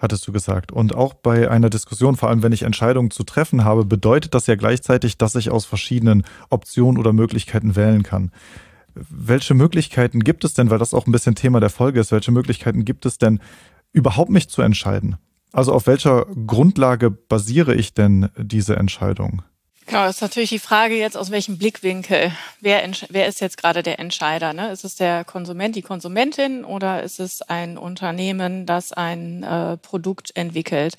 [0.00, 0.72] hattest du gesagt.
[0.72, 4.48] Und auch bei einer Diskussion, vor allem wenn ich Entscheidungen zu treffen habe, bedeutet das
[4.48, 8.32] ja gleichzeitig, dass ich aus verschiedenen Optionen oder Möglichkeiten wählen kann
[8.94, 12.32] welche Möglichkeiten gibt es denn, weil das auch ein bisschen Thema der Folge ist, welche
[12.32, 13.40] Möglichkeiten gibt es denn,
[13.92, 15.16] überhaupt mich zu entscheiden?
[15.52, 19.42] Also auf welcher Grundlage basiere ich denn diese Entscheidung?
[19.90, 22.30] Genau, das ist natürlich die Frage jetzt, aus welchem Blickwinkel.
[22.60, 24.52] Wer, wer ist jetzt gerade der Entscheider?
[24.52, 24.70] Ne?
[24.70, 30.30] Ist es der Konsument, die Konsumentin oder ist es ein Unternehmen, das ein äh, Produkt
[30.36, 30.94] entwickelt?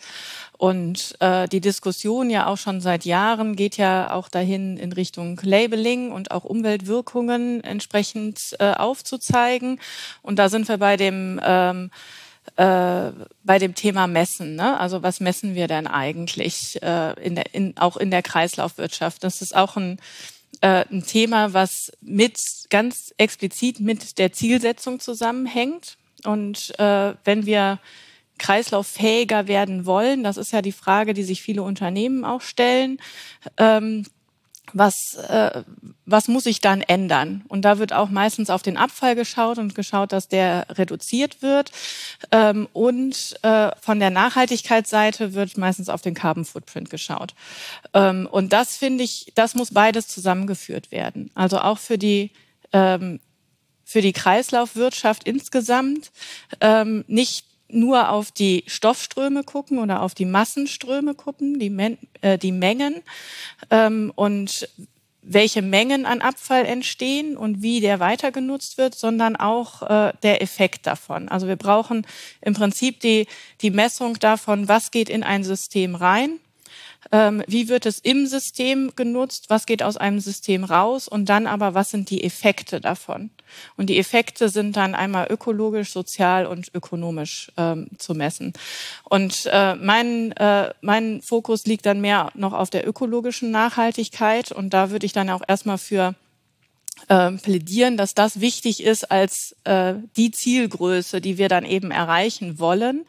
[0.57, 5.39] Und äh, die Diskussion ja auch schon seit Jahren geht ja auch dahin in Richtung
[5.41, 9.79] Labeling und auch Umweltwirkungen entsprechend äh, aufzuzeigen.
[10.21, 11.91] Und da sind wir bei dem ähm,
[12.61, 13.11] äh,
[13.43, 14.55] bei dem Thema Messen.
[14.55, 14.79] Ne?
[14.79, 19.23] Also was messen wir denn eigentlich äh, in der, in, auch in der Kreislaufwirtschaft?
[19.23, 19.99] Das ist auch ein,
[20.61, 22.37] äh, ein Thema, was mit
[22.69, 25.97] ganz explizit mit der Zielsetzung zusammenhängt.
[26.23, 27.79] Und äh, wenn wir
[28.37, 32.99] kreislauffähiger werden wollen, das ist ja die Frage, die sich viele Unternehmen auch stellen,
[33.57, 34.05] ähm,
[34.73, 35.63] was, äh,
[36.05, 37.43] was muss sich dann ändern?
[37.47, 41.71] Und da wird auch meistens auf den Abfall geschaut und geschaut, dass der reduziert wird.
[42.31, 47.33] Ähm, und äh, von der Nachhaltigkeitsseite wird meistens auf den Carbon Footprint geschaut.
[47.93, 51.31] Ähm, und das finde ich, das muss beides zusammengeführt werden.
[51.35, 52.31] Also auch für die
[52.73, 53.19] ähm,
[53.83, 56.11] für die Kreislaufwirtschaft insgesamt
[56.61, 62.37] ähm, nicht nur auf die Stoffströme gucken oder auf die Massenströme gucken, die, Men äh,
[62.37, 63.01] die Mengen.
[63.69, 64.67] Ähm, und
[65.23, 70.41] welche Mengen an Abfall entstehen und wie der weiter genutzt wird, sondern auch äh, der
[70.41, 71.29] Effekt davon.
[71.29, 72.07] Also wir brauchen
[72.41, 73.27] im Prinzip die,
[73.61, 76.39] die Messung davon, was geht in ein System rein
[77.11, 81.47] ähm, wie wird es im System genutzt, was geht aus einem System raus und dann
[81.47, 83.31] aber, was sind die Effekte davon.
[83.75, 88.53] Und die Effekte sind dann einmal ökologisch, sozial und ökonomisch ähm, zu messen.
[89.03, 94.73] Und äh, mein, äh, mein Fokus liegt dann mehr noch auf der ökologischen Nachhaltigkeit und
[94.73, 96.15] da würde ich dann auch erstmal für
[97.07, 102.59] äh, plädieren, dass das wichtig ist als äh, die Zielgröße, die wir dann eben erreichen
[102.59, 103.05] wollen.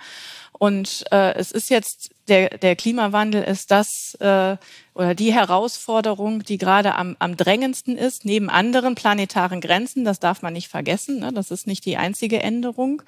[0.52, 4.56] Und äh, es ist jetzt der, der Klimawandel ist das äh,
[4.94, 10.04] oder die Herausforderung, die gerade am, am drängendsten ist, neben anderen planetaren Grenzen.
[10.04, 11.20] Das darf man nicht vergessen.
[11.20, 11.32] Ne?
[11.32, 13.02] Das ist nicht die einzige Änderung.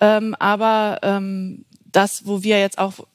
[0.00, 3.06] Ähm, aber ähm, das, wo wir jetzt auch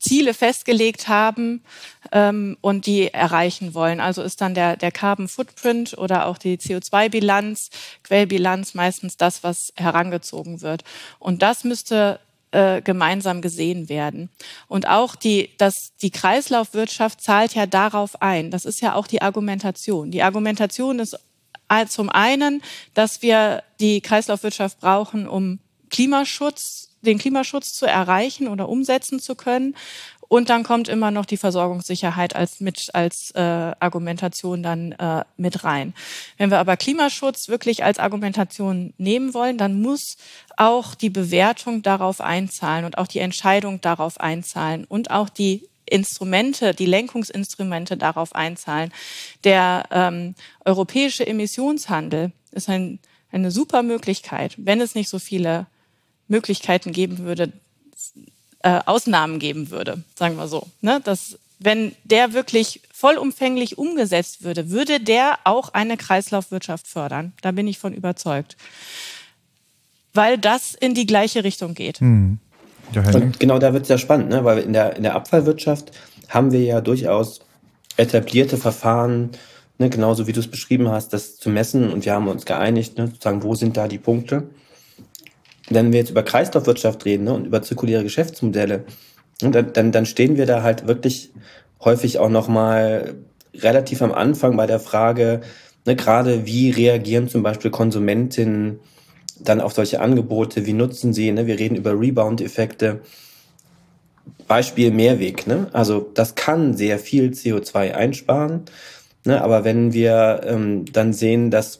[0.00, 1.62] Ziele festgelegt haben
[2.10, 4.00] ähm, und die erreichen wollen.
[4.00, 7.70] Also ist dann der, der Carbon Footprint oder auch die CO2-Bilanz,
[8.02, 10.82] Quellbilanz meistens das, was herangezogen wird.
[11.20, 12.18] Und das müsste
[12.52, 14.30] äh, gemeinsam gesehen werden.
[14.68, 18.50] Und auch die, dass die Kreislaufwirtschaft zahlt ja darauf ein.
[18.50, 20.10] Das ist ja auch die Argumentation.
[20.10, 21.18] Die Argumentation ist
[21.88, 22.62] zum einen,
[22.92, 29.74] dass wir die Kreislaufwirtschaft brauchen, um Klimaschutz, den Klimaschutz zu erreichen oder umsetzen zu können.
[30.32, 35.62] Und dann kommt immer noch die Versorgungssicherheit als mit als äh, Argumentation dann äh, mit
[35.62, 35.92] rein.
[36.38, 40.16] Wenn wir aber Klimaschutz wirklich als Argumentation nehmen wollen, dann muss
[40.56, 46.72] auch die Bewertung darauf einzahlen und auch die Entscheidung darauf einzahlen und auch die Instrumente,
[46.72, 48.90] die Lenkungsinstrumente darauf einzahlen.
[49.44, 55.66] Der ähm, europäische Emissionshandel ist ein, eine super Möglichkeit, wenn es nicht so viele
[56.26, 57.52] Möglichkeiten geben würde,
[58.62, 60.66] äh, Ausnahmen geben würde, sagen wir so.
[60.80, 61.00] Ne?
[61.02, 67.32] Dass, wenn der wirklich vollumfänglich umgesetzt würde, würde der auch eine Kreislaufwirtschaft fördern.
[67.42, 68.56] Da bin ich von überzeugt.
[70.14, 72.00] Weil das in die gleiche Richtung geht.
[72.00, 72.38] Hm.
[72.94, 74.44] Und genau da wird es ja spannend, ne?
[74.44, 75.92] weil in der, in der Abfallwirtschaft
[76.28, 77.40] haben wir ja durchaus
[77.96, 79.30] etablierte Verfahren,
[79.78, 79.88] ne?
[79.88, 81.90] genauso wie du es beschrieben hast, das zu messen.
[81.90, 83.08] Und wir haben uns geeinigt, ne?
[83.08, 84.44] sozusagen, wo sind da die Punkte
[85.74, 88.84] wenn wir jetzt über Kreislaufwirtschaft reden ne, und über zirkuläre Geschäftsmodelle,
[89.40, 91.30] dann, dann, dann stehen wir da halt wirklich
[91.80, 93.14] häufig auch nochmal
[93.54, 95.40] relativ am Anfang bei der Frage,
[95.84, 98.80] ne, gerade wie reagieren zum Beispiel Konsumentinnen
[99.44, 101.46] dann auf solche Angebote, wie nutzen sie, ne?
[101.46, 103.00] wir reden über Rebound-Effekte.
[104.46, 105.68] Beispiel Mehrweg, ne?
[105.72, 108.62] also das kann sehr viel CO2 einsparen,
[109.24, 109.42] ne?
[109.42, 111.78] aber wenn wir ähm, dann sehen, dass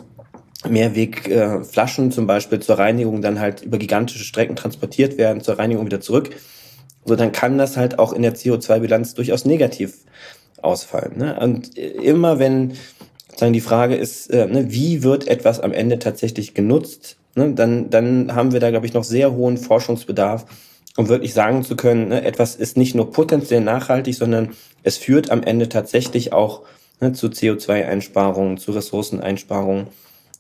[0.69, 5.87] Mehrwegflaschen äh, zum Beispiel zur Reinigung dann halt über gigantische Strecken transportiert werden, zur Reinigung
[5.87, 6.31] wieder zurück,
[7.05, 9.95] so dann kann das halt auch in der CO2-Bilanz durchaus negativ
[10.61, 11.19] ausfallen.
[11.19, 11.39] Ne?
[11.41, 12.75] Und immer wenn
[13.37, 17.91] sagen die Frage ist, äh, ne, wie wird etwas am Ende tatsächlich genutzt, ne, dann,
[17.91, 20.47] dann haben wir da, glaube ich, noch sehr hohen Forschungsbedarf,
[20.97, 24.51] um wirklich sagen zu können, ne, etwas ist nicht nur potenziell nachhaltig, sondern
[24.83, 26.63] es führt am Ende tatsächlich auch
[27.01, 29.87] ne, zu CO2-Einsparungen, zu Ressourceneinsparungen.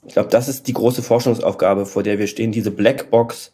[0.04, 3.52] Ich glaube, das ist die große Forschungsaufgabe, vor der wir stehen, diese Blackbox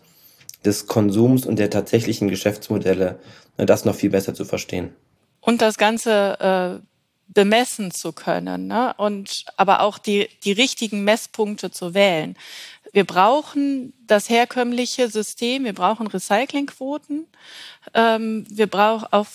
[0.64, 3.18] des Konsums und der tatsächlichen Geschäftsmodelle,
[3.58, 4.94] ne, das noch viel besser zu verstehen.
[5.40, 6.86] Und das Ganze äh,
[7.28, 8.94] bemessen zu können ne?
[8.96, 12.36] und aber auch die, die richtigen Messpunkte zu wählen.
[12.92, 17.26] Wir brauchen das herkömmliche System, wir brauchen Recyclingquoten,
[17.94, 19.26] ähm, wir brauchen auch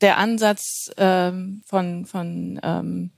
[0.00, 3.10] der Ansatz ähm, von, von ähm,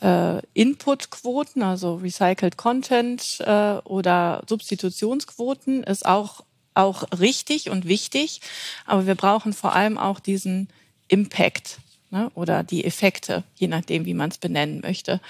[0.00, 8.40] äh, Inputquoten, also Recycled Content äh, oder Substitutionsquoten ist auch, auch richtig und wichtig.
[8.84, 10.68] Aber wir brauchen vor allem auch diesen
[11.08, 11.78] Impact
[12.10, 15.20] ne, oder die Effekte, je nachdem, wie man es benennen möchte.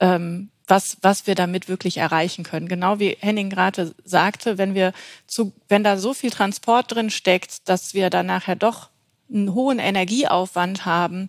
[0.00, 2.68] Ähm, was, was wir damit wirklich erreichen können.
[2.68, 4.92] Genau wie Henning gerade sagte, wenn wir
[5.26, 8.88] zu, wenn da so viel Transport drin steckt, dass wir dann nachher doch
[9.30, 11.28] einen hohen Energieaufwand haben,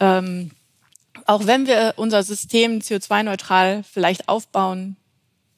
[0.00, 0.50] ähm,
[1.26, 4.96] auch wenn wir unser System CO2-neutral vielleicht aufbauen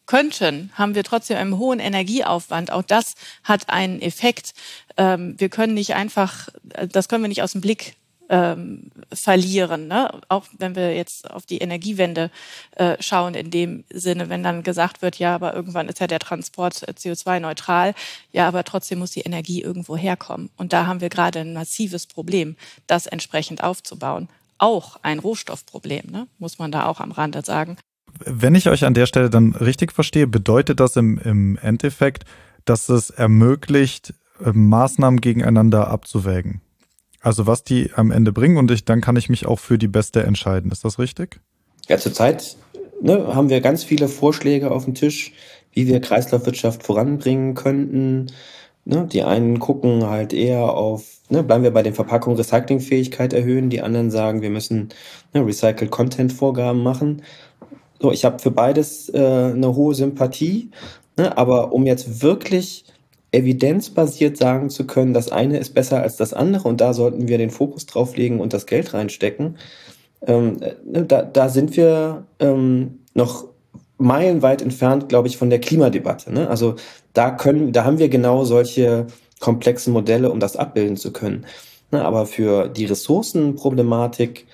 [0.07, 2.71] könnten, haben wir trotzdem einen hohen Energieaufwand.
[2.71, 4.53] Auch das hat einen Effekt.
[4.97, 6.49] Ähm, wir können nicht einfach,
[6.89, 7.97] das können wir nicht aus dem Blick
[8.29, 9.89] ähm, verlieren.
[9.89, 10.11] Ne?
[10.29, 12.31] Auch wenn wir jetzt auf die Energiewende
[12.77, 16.19] äh, schauen, in dem Sinne, wenn dann gesagt wird, ja, aber irgendwann ist ja der
[16.21, 17.95] Transport CO2-neutral,
[18.33, 20.51] ja, aber trotzdem muss die Energie irgendwo herkommen.
[20.57, 26.27] Und da haben wir gerade ein massives Problem, das entsprechend aufzubauen auch ein Rohstoffproblem, ne?
[26.39, 27.77] muss man da auch am Rande sagen.
[28.25, 32.25] Wenn ich euch an der Stelle dann richtig verstehe, bedeutet das im, im Endeffekt,
[32.65, 34.15] dass es ermöglicht,
[34.45, 36.61] ähm, Maßnahmen gegeneinander abzuwägen.
[37.21, 39.89] Also was die am Ende bringen und ich, dann kann ich mich auch für die
[39.89, 40.71] beste entscheiden.
[40.71, 41.41] Ist das richtig?
[41.89, 42.57] Ja, zurzeit
[43.01, 45.33] ne, haben wir ganz viele Vorschläge auf dem Tisch,
[45.73, 48.27] wie wir Kreislaufwirtschaft voranbringen könnten.
[48.87, 53.71] Ne, die einen gucken halt eher auf, ne, bleiben wir bei den Verpackungen Recyclingfähigkeit erhöhen,
[53.71, 54.91] die anderen sagen, wir müssen
[55.33, 57.23] ne, Recycled Content Vorgaben machen.
[57.99, 60.71] So, ich habe für beides äh, eine hohe Sympathie,
[61.17, 62.85] ne, aber um jetzt wirklich
[63.33, 67.39] evidenzbasiert sagen zu können, das eine ist besser als das andere und da sollten wir
[67.39, 69.57] den Fokus drauf legen und das Geld reinstecken,
[70.27, 73.47] ähm, ne, da, da sind wir ähm, noch
[73.99, 76.33] meilenweit entfernt, glaube ich, von der Klimadebatte.
[76.33, 76.49] Ne?
[76.49, 76.77] Also
[77.13, 79.07] da können, da haben wir genau solche
[79.41, 81.47] komplexen Modelle, um das abbilden zu können.
[81.91, 82.05] Ne?
[82.05, 84.47] Aber für die Ressourcenproblematik,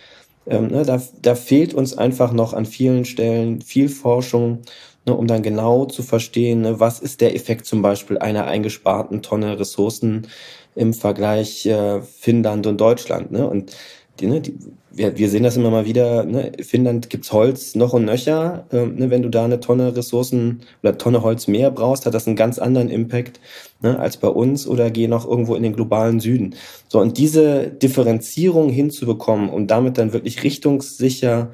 [0.47, 4.61] ähm, ne, da, da fehlt uns einfach noch an vielen Stellen viel Forschung,
[5.07, 9.23] ne, um dann genau zu verstehen, ne, was ist der Effekt zum Beispiel einer eingesparten
[9.23, 10.27] Tonne Ressourcen
[10.75, 13.33] im Vergleich äh, Finnland und Deutschland.
[13.33, 13.47] Ne?
[13.47, 13.77] Und
[14.19, 14.55] die, ne, die,
[14.93, 18.67] wir, wir sehen das immer mal wieder, ne, Finnland gibt's Holz noch und nöcher.
[18.73, 22.27] Ähm, ne, wenn du da eine Tonne Ressourcen oder Tonne Holz mehr brauchst, hat das
[22.27, 23.41] einen ganz anderen Impact
[23.81, 26.55] ne, als bei uns oder geh noch irgendwo in den globalen Süden.
[26.89, 31.53] So, und diese Differenzierung hinzubekommen und damit dann wirklich richtungssicher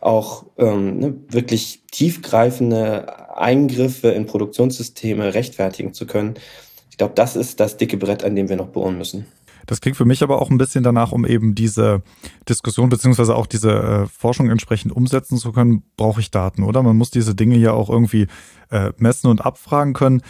[0.00, 6.34] auch ähm, ne, wirklich tiefgreifende Eingriffe in Produktionssysteme rechtfertigen zu können,
[6.90, 9.26] ich glaube, das ist das dicke Brett, an dem wir noch bohren müssen.
[9.66, 12.02] Das klingt für mich aber auch ein bisschen danach, um eben diese
[12.48, 16.82] Diskussion beziehungsweise auch diese äh, Forschung entsprechend umsetzen zu können, brauche ich Daten, oder?
[16.82, 18.28] Man muss diese Dinge ja auch irgendwie
[18.70, 20.22] äh, messen und abfragen können.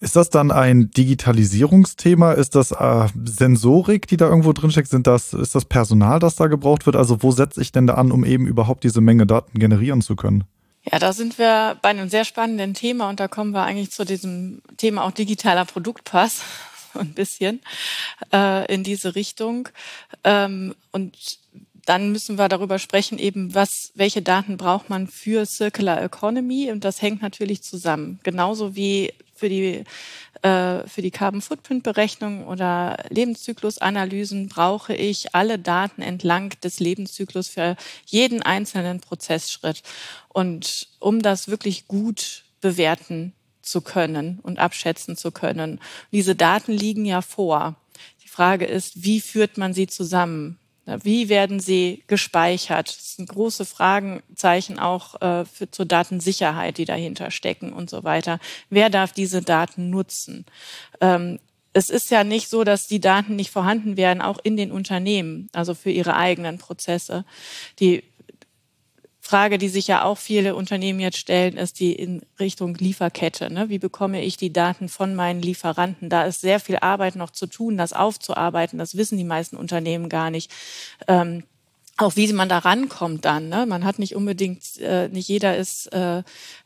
[0.00, 2.32] Ist das dann ein Digitalisierungsthema?
[2.32, 4.88] Ist das äh, Sensorik, die da irgendwo drinsteckt?
[4.88, 6.94] Sind das, ist das Personal, das da gebraucht wird?
[6.94, 10.14] Also wo setze ich denn da an, um eben überhaupt diese Menge Daten generieren zu
[10.14, 10.44] können?
[10.90, 14.04] Ja, da sind wir bei einem sehr spannenden Thema und da kommen wir eigentlich zu
[14.04, 16.42] diesem Thema auch digitaler Produktpass
[16.94, 17.60] ein bisschen
[18.32, 19.68] äh, in diese Richtung.
[20.24, 21.38] Ähm, und
[21.84, 26.84] dann müssen wir darüber sprechen, eben was, welche Daten braucht man für Circular Economy und
[26.84, 28.20] das hängt natürlich zusammen.
[28.22, 29.84] Genauso wie für die
[30.42, 37.48] äh, für die Carbon Footprint Berechnung oder Lebenszyklusanalysen brauche ich alle Daten entlang des Lebenszyklus
[37.48, 39.82] für jeden einzelnen Prozessschritt.
[40.28, 43.32] Und um das wirklich gut bewerten
[43.70, 45.80] zu können und abschätzen zu können.
[46.12, 47.76] Diese Daten liegen ja vor.
[48.22, 50.58] Die Frage ist, wie führt man sie zusammen?
[51.02, 52.88] Wie werden sie gespeichert?
[52.88, 58.38] Das sind große Fragezeichen auch äh, für, zur Datensicherheit, die dahinter stecken und so weiter.
[58.70, 60.46] Wer darf diese Daten nutzen?
[61.00, 61.38] Ähm,
[61.74, 65.48] es ist ja nicht so, dass die Daten nicht vorhanden wären, auch in den Unternehmen,
[65.52, 67.24] also für ihre eigenen Prozesse.
[67.78, 68.02] Die
[69.28, 73.52] Frage, die sich ja auch viele Unternehmen jetzt stellen, ist die in Richtung Lieferkette.
[73.52, 73.68] Ne?
[73.68, 76.08] Wie bekomme ich die Daten von meinen Lieferanten?
[76.08, 78.78] Da ist sehr viel Arbeit noch zu tun, das aufzuarbeiten.
[78.78, 80.50] Das wissen die meisten Unternehmen gar nicht.
[81.08, 81.42] Ähm,
[81.98, 83.50] auch wie man da rankommt dann.
[83.50, 83.66] Ne?
[83.66, 86.22] Man hat nicht unbedingt, äh, nicht jeder ist äh,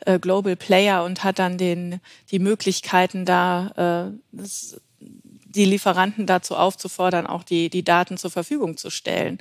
[0.07, 4.81] äh, Global Player und hat dann den, die Möglichkeiten da, äh, das
[5.55, 9.39] die Lieferanten dazu aufzufordern, auch die, die Daten zur Verfügung zu stellen.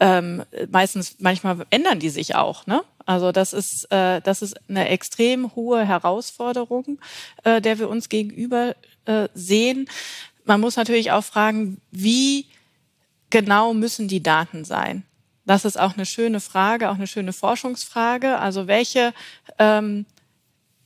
[0.00, 2.66] Ähm, meistens, manchmal ändern die sich auch.
[2.66, 2.82] Ne?
[3.04, 6.98] Also das ist, äh, das ist eine extrem hohe Herausforderung,
[7.44, 9.88] äh, der wir uns gegenüber äh, sehen.
[10.44, 12.46] Man muss natürlich auch fragen, wie
[13.30, 15.04] genau müssen die Daten sein?
[15.44, 18.38] Das ist auch eine schöne Frage, auch eine schöne Forschungsfrage.
[18.38, 19.14] Also welche,
[19.58, 20.06] ähm,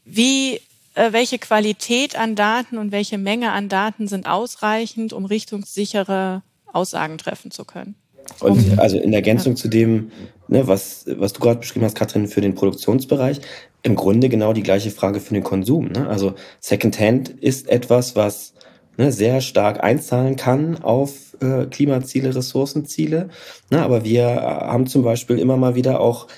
[0.04, 0.60] wie
[0.94, 7.50] welche Qualität an Daten und welche Menge an Daten sind ausreichend, um richtungssichere Aussagen treffen
[7.50, 7.94] zu können.
[8.38, 9.56] Und also in Ergänzung ja.
[9.56, 10.10] zu dem,
[10.48, 13.40] ne, was, was du gerade beschrieben hast, Katrin, für den Produktionsbereich,
[13.82, 15.86] im Grunde genau die gleiche Frage für den Konsum.
[15.86, 16.08] Ne?
[16.08, 18.54] Also Secondhand ist etwas, was
[18.96, 23.30] ne, sehr stark einzahlen kann auf äh, Klimaziele, Ressourcenziele.
[23.70, 23.82] Ne?
[23.82, 26.28] Aber wir haben zum Beispiel immer mal wieder auch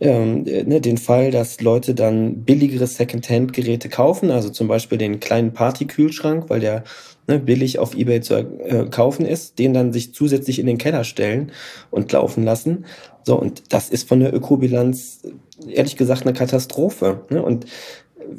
[0.00, 5.52] ähm, ne, den Fall, dass Leute dann billigere Secondhand-Geräte kaufen, also zum Beispiel den kleinen
[5.52, 6.84] Party-Kühlschrank, weil der
[7.26, 11.04] ne, billig auf Ebay zu äh, kaufen ist, den dann sich zusätzlich in den Keller
[11.04, 11.52] stellen
[11.90, 12.86] und laufen lassen.
[13.24, 15.20] So, und das ist von der Ökobilanz
[15.68, 17.20] ehrlich gesagt eine Katastrophe.
[17.30, 17.42] Ne?
[17.42, 17.66] Und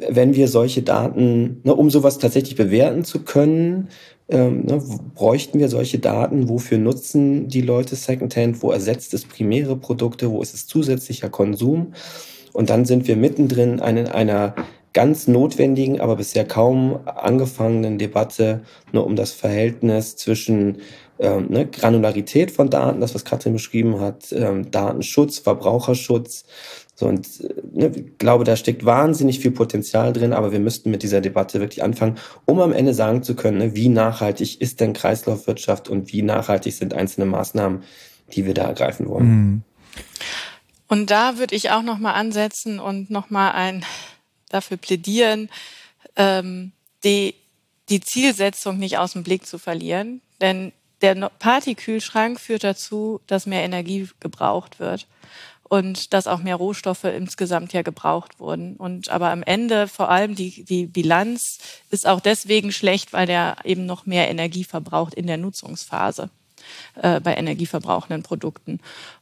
[0.09, 3.89] wenn wir solche Daten, ne, um sowas tatsächlich bewerten zu können,
[4.31, 4.81] ähm, ne,
[5.13, 10.41] bräuchten wir solche Daten, wofür nutzen die Leute Secondhand, wo ersetzt es primäre Produkte, wo
[10.41, 11.93] ist es zusätzlicher Konsum.
[12.53, 14.55] Und dann sind wir mittendrin in einer
[14.93, 20.77] ganz notwendigen, aber bisher kaum angefangenen Debatte nur um das Verhältnis zwischen
[21.19, 26.45] ähm, ne, Granularität von Daten, das was Katrin beschrieben hat, ähm, Datenschutz, Verbraucherschutz,
[27.01, 27.27] so, und
[27.73, 31.59] ne, ich glaube, da steckt wahnsinnig viel Potenzial drin, aber wir müssten mit dieser Debatte
[31.59, 36.13] wirklich anfangen, um am Ende sagen zu können, ne, wie nachhaltig ist denn Kreislaufwirtschaft und
[36.13, 37.81] wie nachhaltig sind einzelne Maßnahmen,
[38.35, 39.25] die wir da ergreifen wollen.
[39.25, 39.61] Mhm.
[40.87, 43.83] Und da würde ich auch nochmal ansetzen und nochmal ein
[44.49, 45.49] dafür plädieren,
[46.17, 46.71] ähm,
[47.03, 47.33] die,
[47.89, 50.21] die Zielsetzung nicht aus dem Blick zu verlieren.
[50.39, 50.71] Denn
[51.01, 55.07] der Partykühlschrank führt dazu, dass mehr Energie gebraucht wird
[55.71, 58.75] und dass auch mehr Rohstoffe insgesamt ja gebraucht wurden.
[58.75, 61.59] Und aber am Ende vor allem die, die Bilanz
[61.89, 66.29] ist auch deswegen schlecht, weil der eben noch mehr Energie verbraucht in der Nutzungsphase
[66.95, 68.81] äh, bei energieverbrauchenden Produkten.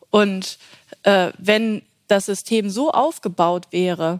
[0.09, 0.57] Und
[1.03, 4.19] äh, wenn das System so aufgebaut wäre,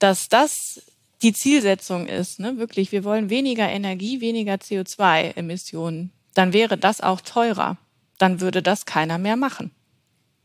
[0.00, 0.82] dass das
[1.22, 7.20] die Zielsetzung ist, ne, wirklich, wir wollen weniger Energie, weniger CO2-Emissionen, dann wäre das auch
[7.20, 7.76] teurer.
[8.18, 9.70] Dann würde das keiner mehr machen.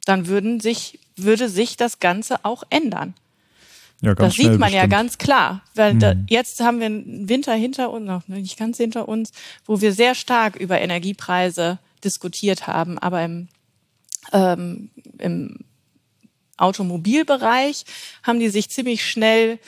[0.07, 3.13] Dann würden sich, würde sich das Ganze auch ändern.
[4.01, 4.75] Ja, das sieht man bestimmt.
[4.75, 5.63] ja ganz klar.
[5.75, 5.99] Weil mhm.
[5.99, 9.31] da, jetzt haben wir einen Winter hinter uns, noch nicht ganz hinter uns,
[9.65, 12.97] wo wir sehr stark über Energiepreise diskutiert haben.
[12.99, 13.47] Aber im,
[14.31, 15.59] ähm, im
[16.57, 17.85] Automobilbereich
[18.23, 19.59] haben die sich ziemlich schnell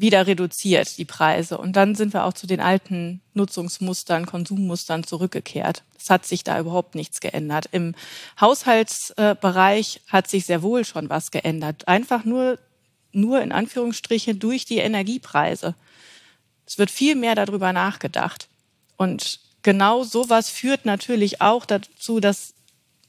[0.00, 1.58] wieder reduziert, die Preise.
[1.58, 5.82] Und dann sind wir auch zu den alten Nutzungsmustern, Konsummustern zurückgekehrt.
[5.98, 7.66] Es hat sich da überhaupt nichts geändert.
[7.72, 7.94] Im
[8.40, 11.88] Haushaltsbereich hat sich sehr wohl schon was geändert.
[11.88, 12.58] Einfach nur,
[13.12, 15.74] nur in Anführungsstrichen durch die Energiepreise.
[16.64, 18.48] Es wird viel mehr darüber nachgedacht.
[18.96, 22.54] Und genau sowas führt natürlich auch dazu, dass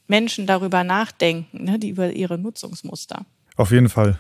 [0.08, 3.26] Menschen darüber nachdenken, ne, die über ihre Nutzungsmuster.
[3.58, 4.18] Auf jeden Fall.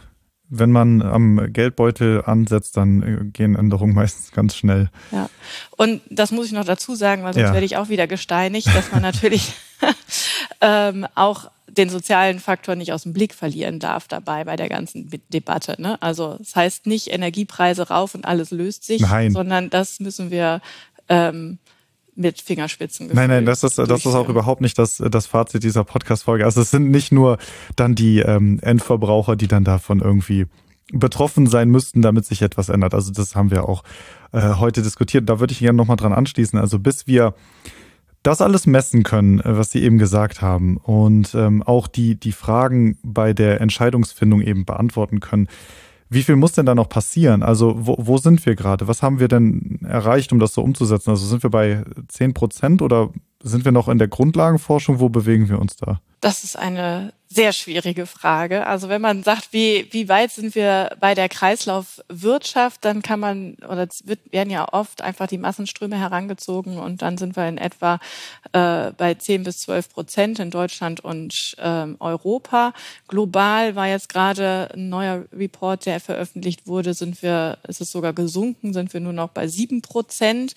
[0.49, 4.89] Wenn man am Geldbeutel ansetzt, dann äh, gehen Änderungen meistens ganz schnell.
[5.11, 5.29] Ja.
[5.77, 7.53] Und das muss ich noch dazu sagen, weil sonst ja.
[7.53, 9.53] werde ich auch wieder gesteinigt, dass man natürlich
[10.61, 15.09] ähm, auch den sozialen Faktor nicht aus dem Blick verlieren darf dabei bei der ganzen
[15.29, 15.75] Debatte.
[15.79, 16.01] Ne?
[16.01, 19.31] Also es das heißt nicht Energiepreise rauf und alles löst sich, Nein.
[19.31, 20.61] sondern das müssen wir
[21.09, 21.59] ähm,
[22.19, 23.09] mit Fingerspitzen.
[23.13, 26.45] Nein, nein, das ist, das ist auch überhaupt nicht das, das Fazit dieser Podcast-Folge.
[26.45, 27.37] Also es sind nicht nur
[27.75, 30.45] dann die ähm, Endverbraucher, die dann davon irgendwie
[30.91, 32.93] betroffen sein müssten, damit sich etwas ändert.
[32.93, 33.83] Also das haben wir auch
[34.33, 35.29] äh, heute diskutiert.
[35.29, 36.59] Da würde ich gerne nochmal dran anschließen.
[36.59, 37.35] Also bis wir
[38.21, 42.33] das alles messen können, äh, was Sie eben gesagt haben und ähm, auch die, die
[42.33, 45.47] Fragen bei der Entscheidungsfindung eben beantworten können,
[46.09, 47.43] wie viel muss denn da noch passieren?
[47.43, 48.87] Also wo, wo sind wir gerade?
[48.87, 51.11] Was haben wir denn erreicht, um das so umzusetzen?
[51.11, 54.99] Also sind wir bei 10 Prozent oder sind wir noch in der Grundlagenforschung?
[54.99, 56.01] Wo bewegen wir uns da?
[56.21, 58.65] Das ist eine sehr schwierige Frage.
[58.65, 63.53] Also wenn man sagt, wie, wie weit sind wir bei der Kreislaufwirtschaft, dann kann man,
[63.67, 67.59] oder es wird, werden ja oft einfach die Massenströme herangezogen und dann sind wir in
[67.59, 67.99] etwa
[68.51, 72.73] äh, bei 10 bis 12 Prozent in Deutschland und ähm, Europa.
[73.07, 78.13] Global war jetzt gerade ein neuer Report, der veröffentlicht wurde, sind wir, ist es sogar
[78.13, 80.55] gesunken, sind wir nur noch bei 7 Prozent.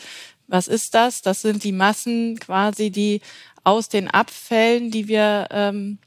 [0.48, 1.22] Was ist das?
[1.22, 3.20] Das sind die Massen quasi, die
[3.64, 5.98] aus den Abfällen, die wir ähm,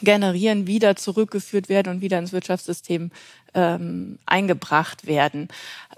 [0.00, 3.10] generieren, wieder zurückgeführt werden und wieder ins Wirtschaftssystem
[3.54, 5.48] ähm, eingebracht werden.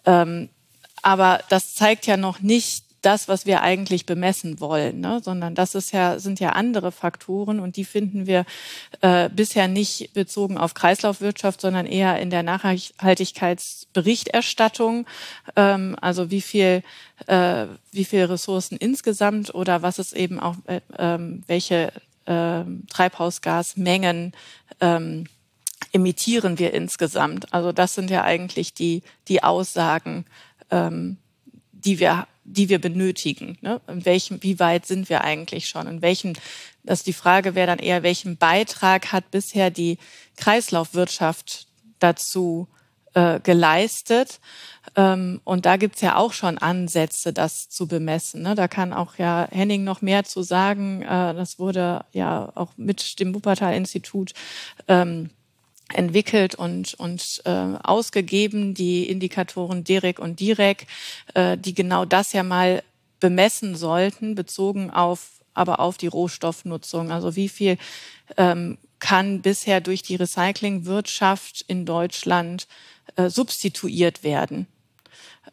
[0.04, 0.48] Ähm,
[1.02, 5.20] aber das zeigt ja noch nicht das, was wir eigentlich bemessen wollen, ne?
[5.22, 8.44] sondern das ist ja, sind ja andere Faktoren und die finden wir
[9.00, 15.06] äh, bisher nicht bezogen auf Kreislaufwirtschaft, sondern eher in der Nachhaltigkeitsberichterstattung.
[15.56, 16.82] Ähm, also wie viel,
[17.26, 21.92] äh, wie viel Ressourcen insgesamt oder was es eben auch, äh, ähm, welche
[22.26, 24.32] äh, Treibhausgasmengen
[24.80, 25.26] ähm,
[25.92, 27.52] emittieren wir insgesamt.
[27.52, 30.24] Also das sind ja eigentlich die, die Aussagen,
[30.70, 31.18] ähm,
[31.72, 33.58] die wir, die wir benötigen.
[33.60, 33.80] Ne?
[33.88, 35.86] In welchem, wie weit sind wir eigentlich schon?
[35.86, 36.34] In welchem,
[36.82, 39.98] das die Frage wäre dann eher, welchen Beitrag hat bisher die
[40.36, 41.66] Kreislaufwirtschaft
[41.98, 42.68] dazu
[43.14, 44.40] äh, geleistet?
[44.94, 48.42] Ähm, und da gibt's ja auch schon Ansätze, das zu bemessen.
[48.42, 48.54] Ne?
[48.54, 51.02] Da kann auch ja Henning noch mehr zu sagen.
[51.02, 54.34] Äh, das wurde ja auch mit dem Wuppertal-Institut
[54.88, 55.30] ähm,
[55.92, 60.86] entwickelt und, und äh, ausgegeben, die Indikatoren DIREC und DIREC,
[61.34, 62.82] äh, die genau das ja mal
[63.20, 67.10] bemessen sollten, bezogen auf aber auf die Rohstoffnutzung.
[67.10, 67.78] Also wie viel
[68.36, 72.66] ähm, kann bisher durch die Recyclingwirtschaft in Deutschland
[73.16, 74.66] äh, substituiert werden?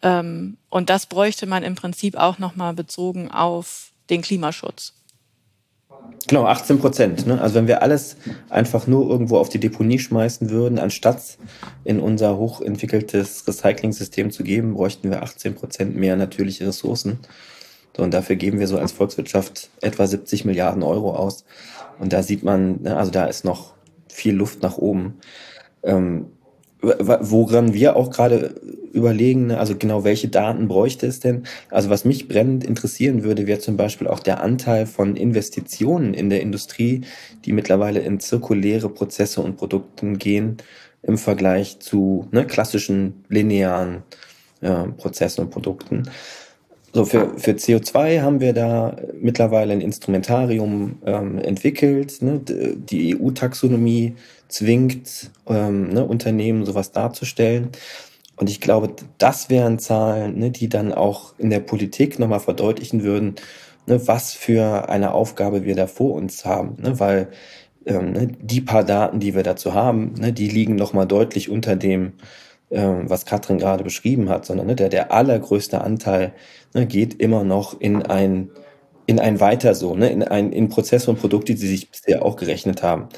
[0.02, 4.94] Ähm, und das bräuchte man im Prinzip auch nochmal bezogen auf den Klimaschutz.
[6.28, 7.28] Genau, 18 Prozent.
[7.28, 7.42] Ne?
[7.42, 8.16] Also wenn wir alles
[8.50, 11.38] einfach nur irgendwo auf die Deponie schmeißen würden, anstatt
[11.84, 17.20] in unser hochentwickeltes Recycling-System zu geben, bräuchten wir 18 Prozent mehr natürliche Ressourcen.
[17.96, 21.44] So, und dafür geben wir so als Volkswirtschaft etwa 70 Milliarden Euro aus.
[22.00, 23.74] Und da sieht man, ne, also da ist noch
[24.08, 25.20] viel Luft nach oben.
[25.84, 26.28] Ähm,
[26.82, 28.56] woran wir auch gerade
[28.92, 31.44] überlegen, ne, also genau welche Daten bräuchte es denn?
[31.70, 36.30] Also was mich brennend interessieren würde, wäre zum Beispiel auch der Anteil von Investitionen in
[36.30, 37.02] der Industrie,
[37.46, 40.58] die mittlerweile in zirkuläre Prozesse und Produkten gehen
[41.04, 44.04] im Vergleich zu ne, klassischen linearen
[44.62, 46.04] äh, Prozessen und Produkten.
[46.94, 52.22] So, für, für CO2 haben wir da mittlerweile ein Instrumentarium ähm, entwickelt.
[52.22, 52.42] Ne?
[52.46, 54.16] Die EU-Taxonomie
[54.52, 57.70] zwingt ähm, ne, Unternehmen, sowas darzustellen.
[58.36, 63.04] Und ich glaube, das wären Zahlen, ne, die dann auch in der Politik nochmal verdeutlichen
[63.04, 63.36] würden,
[63.88, 66.76] ne, was für eine Aufgabe wir da vor uns haben.
[66.82, 67.00] Ne?
[67.00, 67.30] Weil
[67.86, 71.76] ähm, ne, die paar Daten, die wir dazu haben, ne, die liegen nochmal deutlich unter
[71.76, 72.14] dem,
[72.72, 76.34] ähm, was Katrin gerade beschrieben hat, sondern ne, der, der allergrößte Anteil
[76.74, 78.50] ne, geht immer noch in ein,
[79.06, 82.38] in ein Weiter so, ne, in, ein, in Prozesse und Produkte, die sich bisher auch
[82.38, 83.10] gerechnet haben.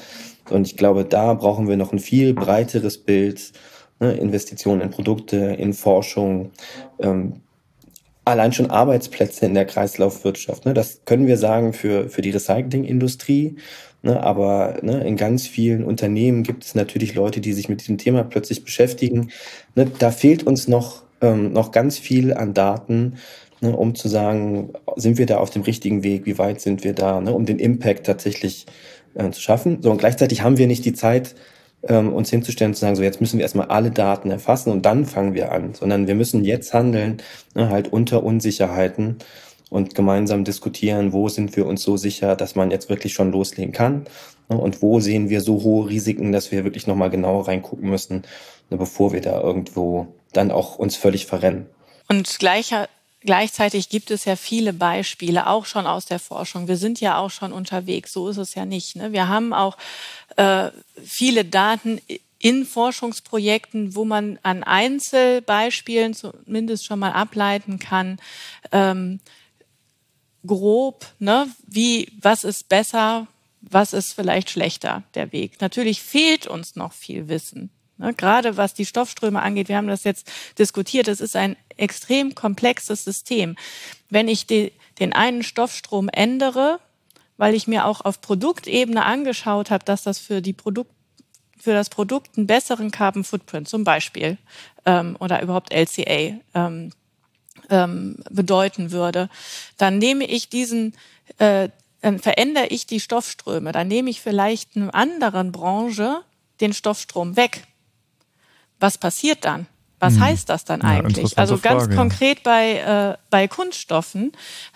[0.50, 3.52] Und ich glaube, da brauchen wir noch ein viel breiteres Bild,
[4.00, 6.50] ne, Investitionen in Produkte, in Forschung,
[6.98, 7.40] ähm,
[8.24, 10.66] allein schon Arbeitsplätze in der Kreislaufwirtschaft.
[10.66, 13.56] Ne, das können wir sagen für, für die Recyclingindustrie.
[14.02, 17.96] Ne, aber ne, in ganz vielen Unternehmen gibt es natürlich Leute, die sich mit diesem
[17.96, 19.30] Thema plötzlich beschäftigen.
[19.74, 23.14] Ne, da fehlt uns noch, ähm, noch ganz viel an Daten,
[23.62, 26.92] ne, um zu sagen, sind wir da auf dem richtigen Weg, wie weit sind wir
[26.92, 28.66] da, ne, um den Impact tatsächlich
[29.14, 29.82] äh, zu schaffen.
[29.82, 31.34] So, und gleichzeitig haben wir nicht die Zeit,
[31.88, 34.86] ähm, uns hinzustellen und zu sagen, so jetzt müssen wir erstmal alle Daten erfassen und
[34.86, 37.18] dann fangen wir an, sondern wir müssen jetzt handeln,
[37.54, 39.16] ne, halt unter Unsicherheiten
[39.70, 43.72] und gemeinsam diskutieren, wo sind wir uns so sicher, dass man jetzt wirklich schon loslegen
[43.72, 44.04] kann
[44.48, 48.22] ne, und wo sehen wir so hohe Risiken, dass wir wirklich nochmal genauer reingucken müssen,
[48.70, 51.66] ne, bevor wir da irgendwo dann auch uns völlig verrennen.
[52.08, 52.88] Und gleicher,
[53.24, 56.68] gleichzeitig gibt es ja viele Beispiele, auch schon aus der Forschung.
[56.68, 58.96] Wir sind ja auch schon unterwegs, so ist es ja nicht.
[58.96, 59.12] Ne?
[59.12, 59.76] Wir haben auch
[60.36, 60.70] äh,
[61.02, 62.00] viele Daten
[62.38, 68.18] in Forschungsprojekten, wo man an Einzelbeispielen zumindest schon mal ableiten kann,
[68.70, 69.20] ähm,
[70.46, 73.26] grob, ne, wie, was ist besser,
[73.62, 75.60] was ist vielleicht schlechter, der Weg.
[75.62, 77.70] Natürlich fehlt uns noch viel Wissen.
[77.96, 82.34] Ne, gerade was die Stoffströme angeht, wir haben das jetzt diskutiert, es ist ein extrem
[82.34, 83.56] komplexes System.
[84.10, 86.80] Wenn ich die, den einen Stoffstrom ändere,
[87.36, 90.90] weil ich mir auch auf Produktebene angeschaut habe, dass das für die Produkt
[91.56, 94.36] für das Produkt einen besseren Carbon Footprint zum Beispiel
[94.84, 96.92] ähm, oder überhaupt LCA ähm,
[97.70, 99.30] ähm, bedeuten würde,
[99.78, 100.94] dann nehme ich diesen,
[101.38, 101.70] äh,
[102.02, 106.20] dann verändere ich die Stoffströme, dann nehme ich vielleicht einer anderen Branche
[106.60, 107.66] den Stoffstrom weg.
[108.84, 109.64] Was passiert dann?
[109.98, 110.20] Was hm.
[110.20, 111.30] heißt das dann eigentlich?
[111.30, 114.32] Ja, also ganz Frage, konkret bei, äh, bei Kunststoffen,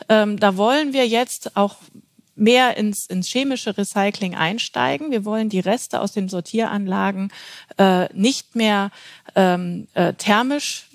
[0.08, 1.76] ähm, da wollen wir jetzt auch
[2.34, 5.10] mehr ins, ins chemische Recycling einsteigen.
[5.10, 7.30] Wir wollen die Reste aus den Sortieranlagen
[7.76, 8.92] äh, nicht mehr
[9.34, 10.86] ähm, äh, thermisch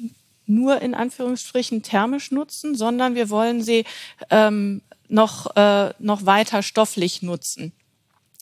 [0.48, 3.86] nur in Anführungsstrichen thermisch nutzen, sondern wir wollen sie
[4.32, 7.74] ähm, noch, äh, noch weiter stofflich nutzen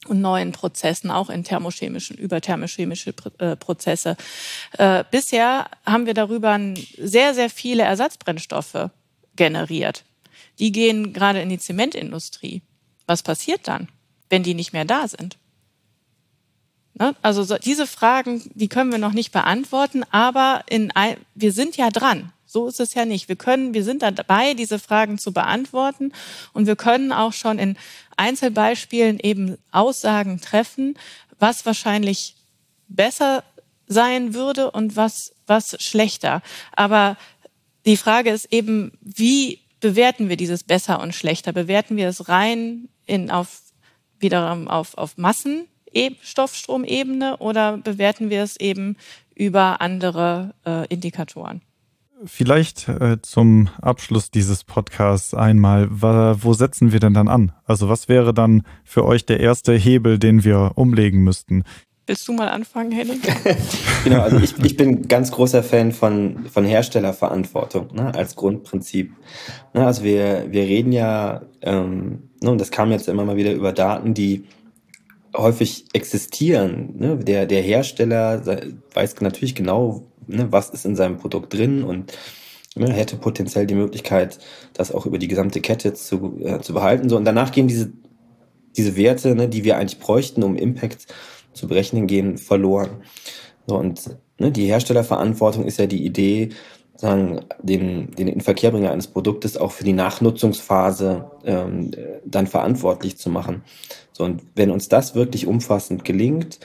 [0.08, 4.18] und neuen Prozessen, auch in thermochemischen, überthermochemische äh, Prozesse.
[4.78, 6.60] Äh, bisher haben wir darüber
[6.98, 8.90] sehr, sehr viele Ersatzbrennstoffe
[9.36, 10.04] generiert.
[10.60, 12.62] Die gehen gerade in die Zementindustrie.
[13.06, 13.90] Was passiert dann,
[14.30, 15.38] wenn die nicht mehr da sind?
[16.96, 17.16] Ne?
[17.22, 20.92] Also so, diese Fragen, die können wir noch nicht beantworten, aber in,
[21.36, 22.32] wir sind ja dran.
[22.46, 23.30] So ist es ja nicht.
[23.30, 26.12] Wir können, wir sind dabei, diese Fragen zu beantworten
[26.52, 27.78] und wir können auch schon in
[28.22, 30.98] Einzelbeispielen eben Aussagen treffen,
[31.40, 32.36] was wahrscheinlich
[32.88, 33.44] besser
[33.88, 36.42] sein würde und was, was schlechter.
[36.72, 37.18] Aber
[37.86, 41.52] die Frage ist eben, wie bewerten wir dieses besser und schlechter?
[41.52, 43.62] Bewerten wir es rein in, auf,
[44.20, 45.68] wiederum auf, auf Massen
[46.22, 48.96] Stoffstromebene oder bewerten wir es eben
[49.36, 51.62] über andere äh, Indikatoren?
[52.26, 57.52] Vielleicht äh, zum Abschluss dieses Podcasts einmal, wo setzen wir denn dann an?
[57.66, 61.64] Also was wäre dann für euch der erste Hebel, den wir umlegen müssten?
[62.08, 63.22] Willst du mal anfangen, Henning?
[64.04, 69.14] genau, also ich, ich bin ganz großer Fan von, von Herstellerverantwortung ne, als Grundprinzip.
[69.74, 73.54] Ne, also wir, wir reden ja, ähm, ne, und das kam jetzt immer mal wieder
[73.54, 74.44] über Daten, die
[75.36, 76.96] häufig existieren.
[76.98, 77.18] Ne?
[77.18, 78.44] Der, der Hersteller
[78.94, 82.18] weiß natürlich genau, ne, was ist in seinem Produkt drin und
[82.76, 84.40] ne, hätte potenziell die Möglichkeit,
[84.74, 87.10] das auch über die gesamte Kette zu, äh, zu behalten.
[87.10, 87.92] So, und danach gehen diese,
[88.76, 91.08] diese Werte, ne, die wir eigentlich bräuchten, um Impact
[91.54, 93.04] zu berechnen, gehen verloren.
[93.68, 96.50] So, und ne, die Herstellerverantwortung ist ja die Idee,
[97.02, 101.92] sagen, den, den Inverkehrbringer eines Produktes auch für die Nachnutzungsphase ähm,
[102.26, 103.64] dann verantwortlich zu machen.
[104.12, 106.60] So, und wenn uns das wirklich umfassend gelingt,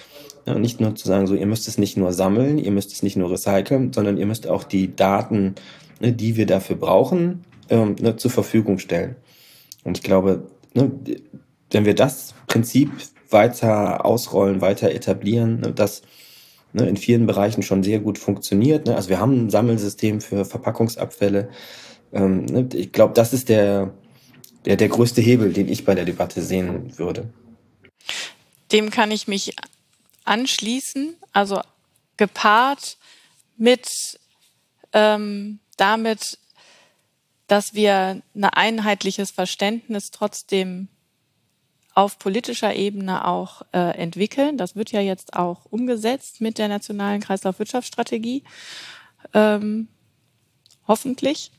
[0.54, 3.16] nicht nur zu sagen, so, ihr müsst es nicht nur sammeln, ihr müsst es nicht
[3.16, 5.54] nur recyceln, sondern ihr müsst auch die Daten,
[6.00, 9.16] ne, die wir dafür brauchen, ähm, ne, zur Verfügung stellen.
[9.84, 10.90] Und ich glaube, ne,
[11.70, 12.90] wenn wir das Prinzip
[13.30, 16.02] weiter ausrollen, weiter etablieren, das
[16.72, 18.88] in vielen Bereichen schon sehr gut funktioniert.
[18.88, 21.48] Also wir haben ein Sammelsystem für Verpackungsabfälle.
[22.12, 22.68] Ähm?
[22.74, 23.94] Ich glaube, das ist der,
[24.64, 27.30] der, der größte Hebel, den ich bei der Debatte sehen würde.
[28.72, 29.54] Dem kann ich mich
[30.26, 31.16] anschließen.
[31.32, 31.60] Also
[32.16, 32.96] gepaart
[33.56, 33.88] mit
[34.92, 36.38] ähm, damit,
[37.46, 40.88] dass wir ein einheitliches Verständnis trotzdem
[41.94, 44.58] auf politischer Ebene auch äh, entwickeln.
[44.58, 48.44] Das wird ja jetzt auch umgesetzt mit der nationalen Kreislaufwirtschaftsstrategie.
[49.32, 49.88] Ähm,
[50.86, 51.52] hoffentlich.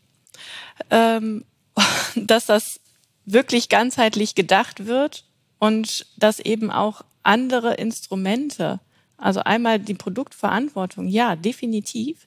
[0.91, 1.43] Ähm,
[2.15, 2.80] dass das
[3.26, 5.26] wirklich ganzheitlich gedacht wird
[5.59, 8.80] und dass eben auch andere Instrumente,
[9.18, 12.26] also einmal die Produktverantwortung, ja, definitiv,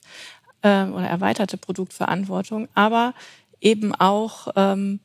[0.61, 3.13] äh, oder erweiterte Produktverantwortung, aber
[3.59, 4.99] eben auch ähm,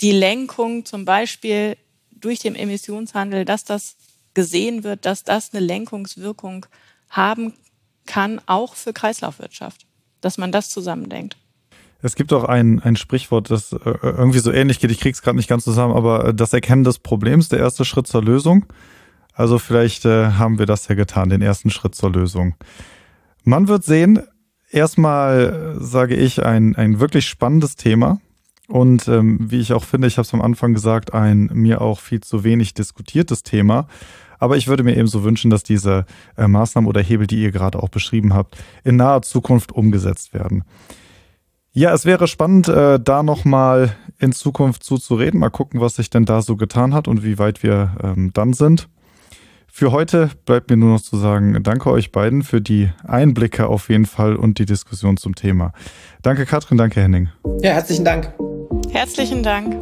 [0.00, 1.76] die Lenkung zum Beispiel
[2.10, 3.96] durch den Emissionshandel, dass das
[4.34, 6.66] gesehen wird, dass das eine Lenkungswirkung
[7.08, 7.54] haben
[8.06, 9.86] kann, auch für Kreislaufwirtschaft,
[10.20, 11.36] dass man das zusammendenkt.
[12.02, 15.38] Es gibt auch ein, ein Sprichwort, das äh, irgendwie so ähnlich geht, ich krieg's gerade
[15.38, 18.66] nicht ganz zusammen, aber das Erkennen des Problems, der erste Schritt zur Lösung.
[19.34, 22.54] Also vielleicht äh, haben wir das ja getan, den ersten Schritt zur Lösung.
[23.42, 24.22] Man wird sehen,
[24.70, 28.20] erstmal sage ich, ein, ein wirklich spannendes Thema.
[28.68, 32.00] Und ähm, wie ich auch finde, ich habe es am Anfang gesagt, ein mir auch
[32.00, 33.88] viel zu wenig diskutiertes Thema.
[34.38, 36.06] Aber ich würde mir eben so wünschen, dass diese
[36.36, 40.64] äh, Maßnahmen oder Hebel, die ihr gerade auch beschrieben habt, in naher Zukunft umgesetzt werden.
[41.72, 45.40] Ja, es wäre spannend, äh, da nochmal in Zukunft zuzureden.
[45.40, 48.52] Mal gucken, was sich denn da so getan hat und wie weit wir ähm, dann
[48.52, 48.88] sind.
[49.76, 53.88] Für heute bleibt mir nur noch zu sagen, danke euch beiden für die Einblicke auf
[53.88, 55.72] jeden Fall und die Diskussion zum Thema.
[56.22, 57.30] Danke Katrin, danke Henning.
[57.60, 58.32] Ja, herzlichen Dank.
[58.92, 59.74] Herzlichen Dank.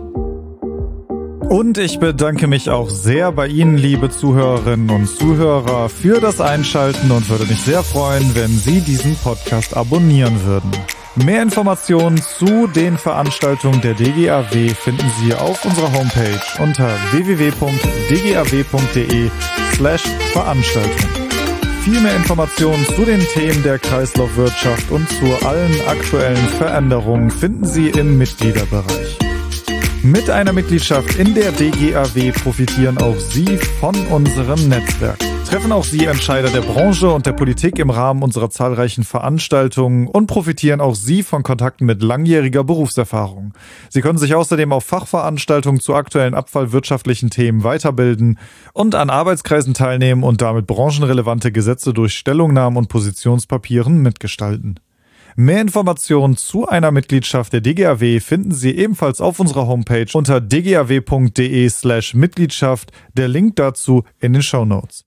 [1.50, 7.10] Und ich bedanke mich auch sehr bei Ihnen, liebe Zuhörerinnen und Zuhörer, für das Einschalten
[7.10, 10.70] und würde mich sehr freuen, wenn Sie diesen Podcast abonnieren würden.
[11.16, 18.22] Mehr Informationen zu den Veranstaltungen der DGAW finden Sie auf unserer Homepage unter www.dgaw.de
[19.76, 20.02] slash
[20.32, 21.10] Veranstaltung.
[21.84, 27.88] Viel mehr Informationen zu den Themen der Kreislaufwirtschaft und zu allen aktuellen Veränderungen finden Sie
[27.88, 29.18] im Mitgliederbereich.
[30.02, 35.31] Mit einer Mitgliedschaft in der DGAW profitieren auch Sie von unserem Netzwerk.
[35.52, 40.26] Treffen auch Sie Entscheider der Branche und der Politik im Rahmen unserer zahlreichen Veranstaltungen und
[40.26, 43.52] profitieren auch Sie von Kontakten mit langjähriger Berufserfahrung.
[43.90, 48.38] Sie können sich außerdem auf Fachveranstaltungen zu aktuellen abfallwirtschaftlichen Themen weiterbilden
[48.72, 54.80] und an Arbeitskreisen teilnehmen und damit branchenrelevante Gesetze durch Stellungnahmen und Positionspapieren mitgestalten.
[55.36, 61.68] Mehr Informationen zu einer Mitgliedschaft der DGAW finden Sie ebenfalls auf unserer Homepage unter dgaw.de
[61.68, 62.90] slash Mitgliedschaft.
[63.12, 65.04] Der Link dazu in den Show Notes.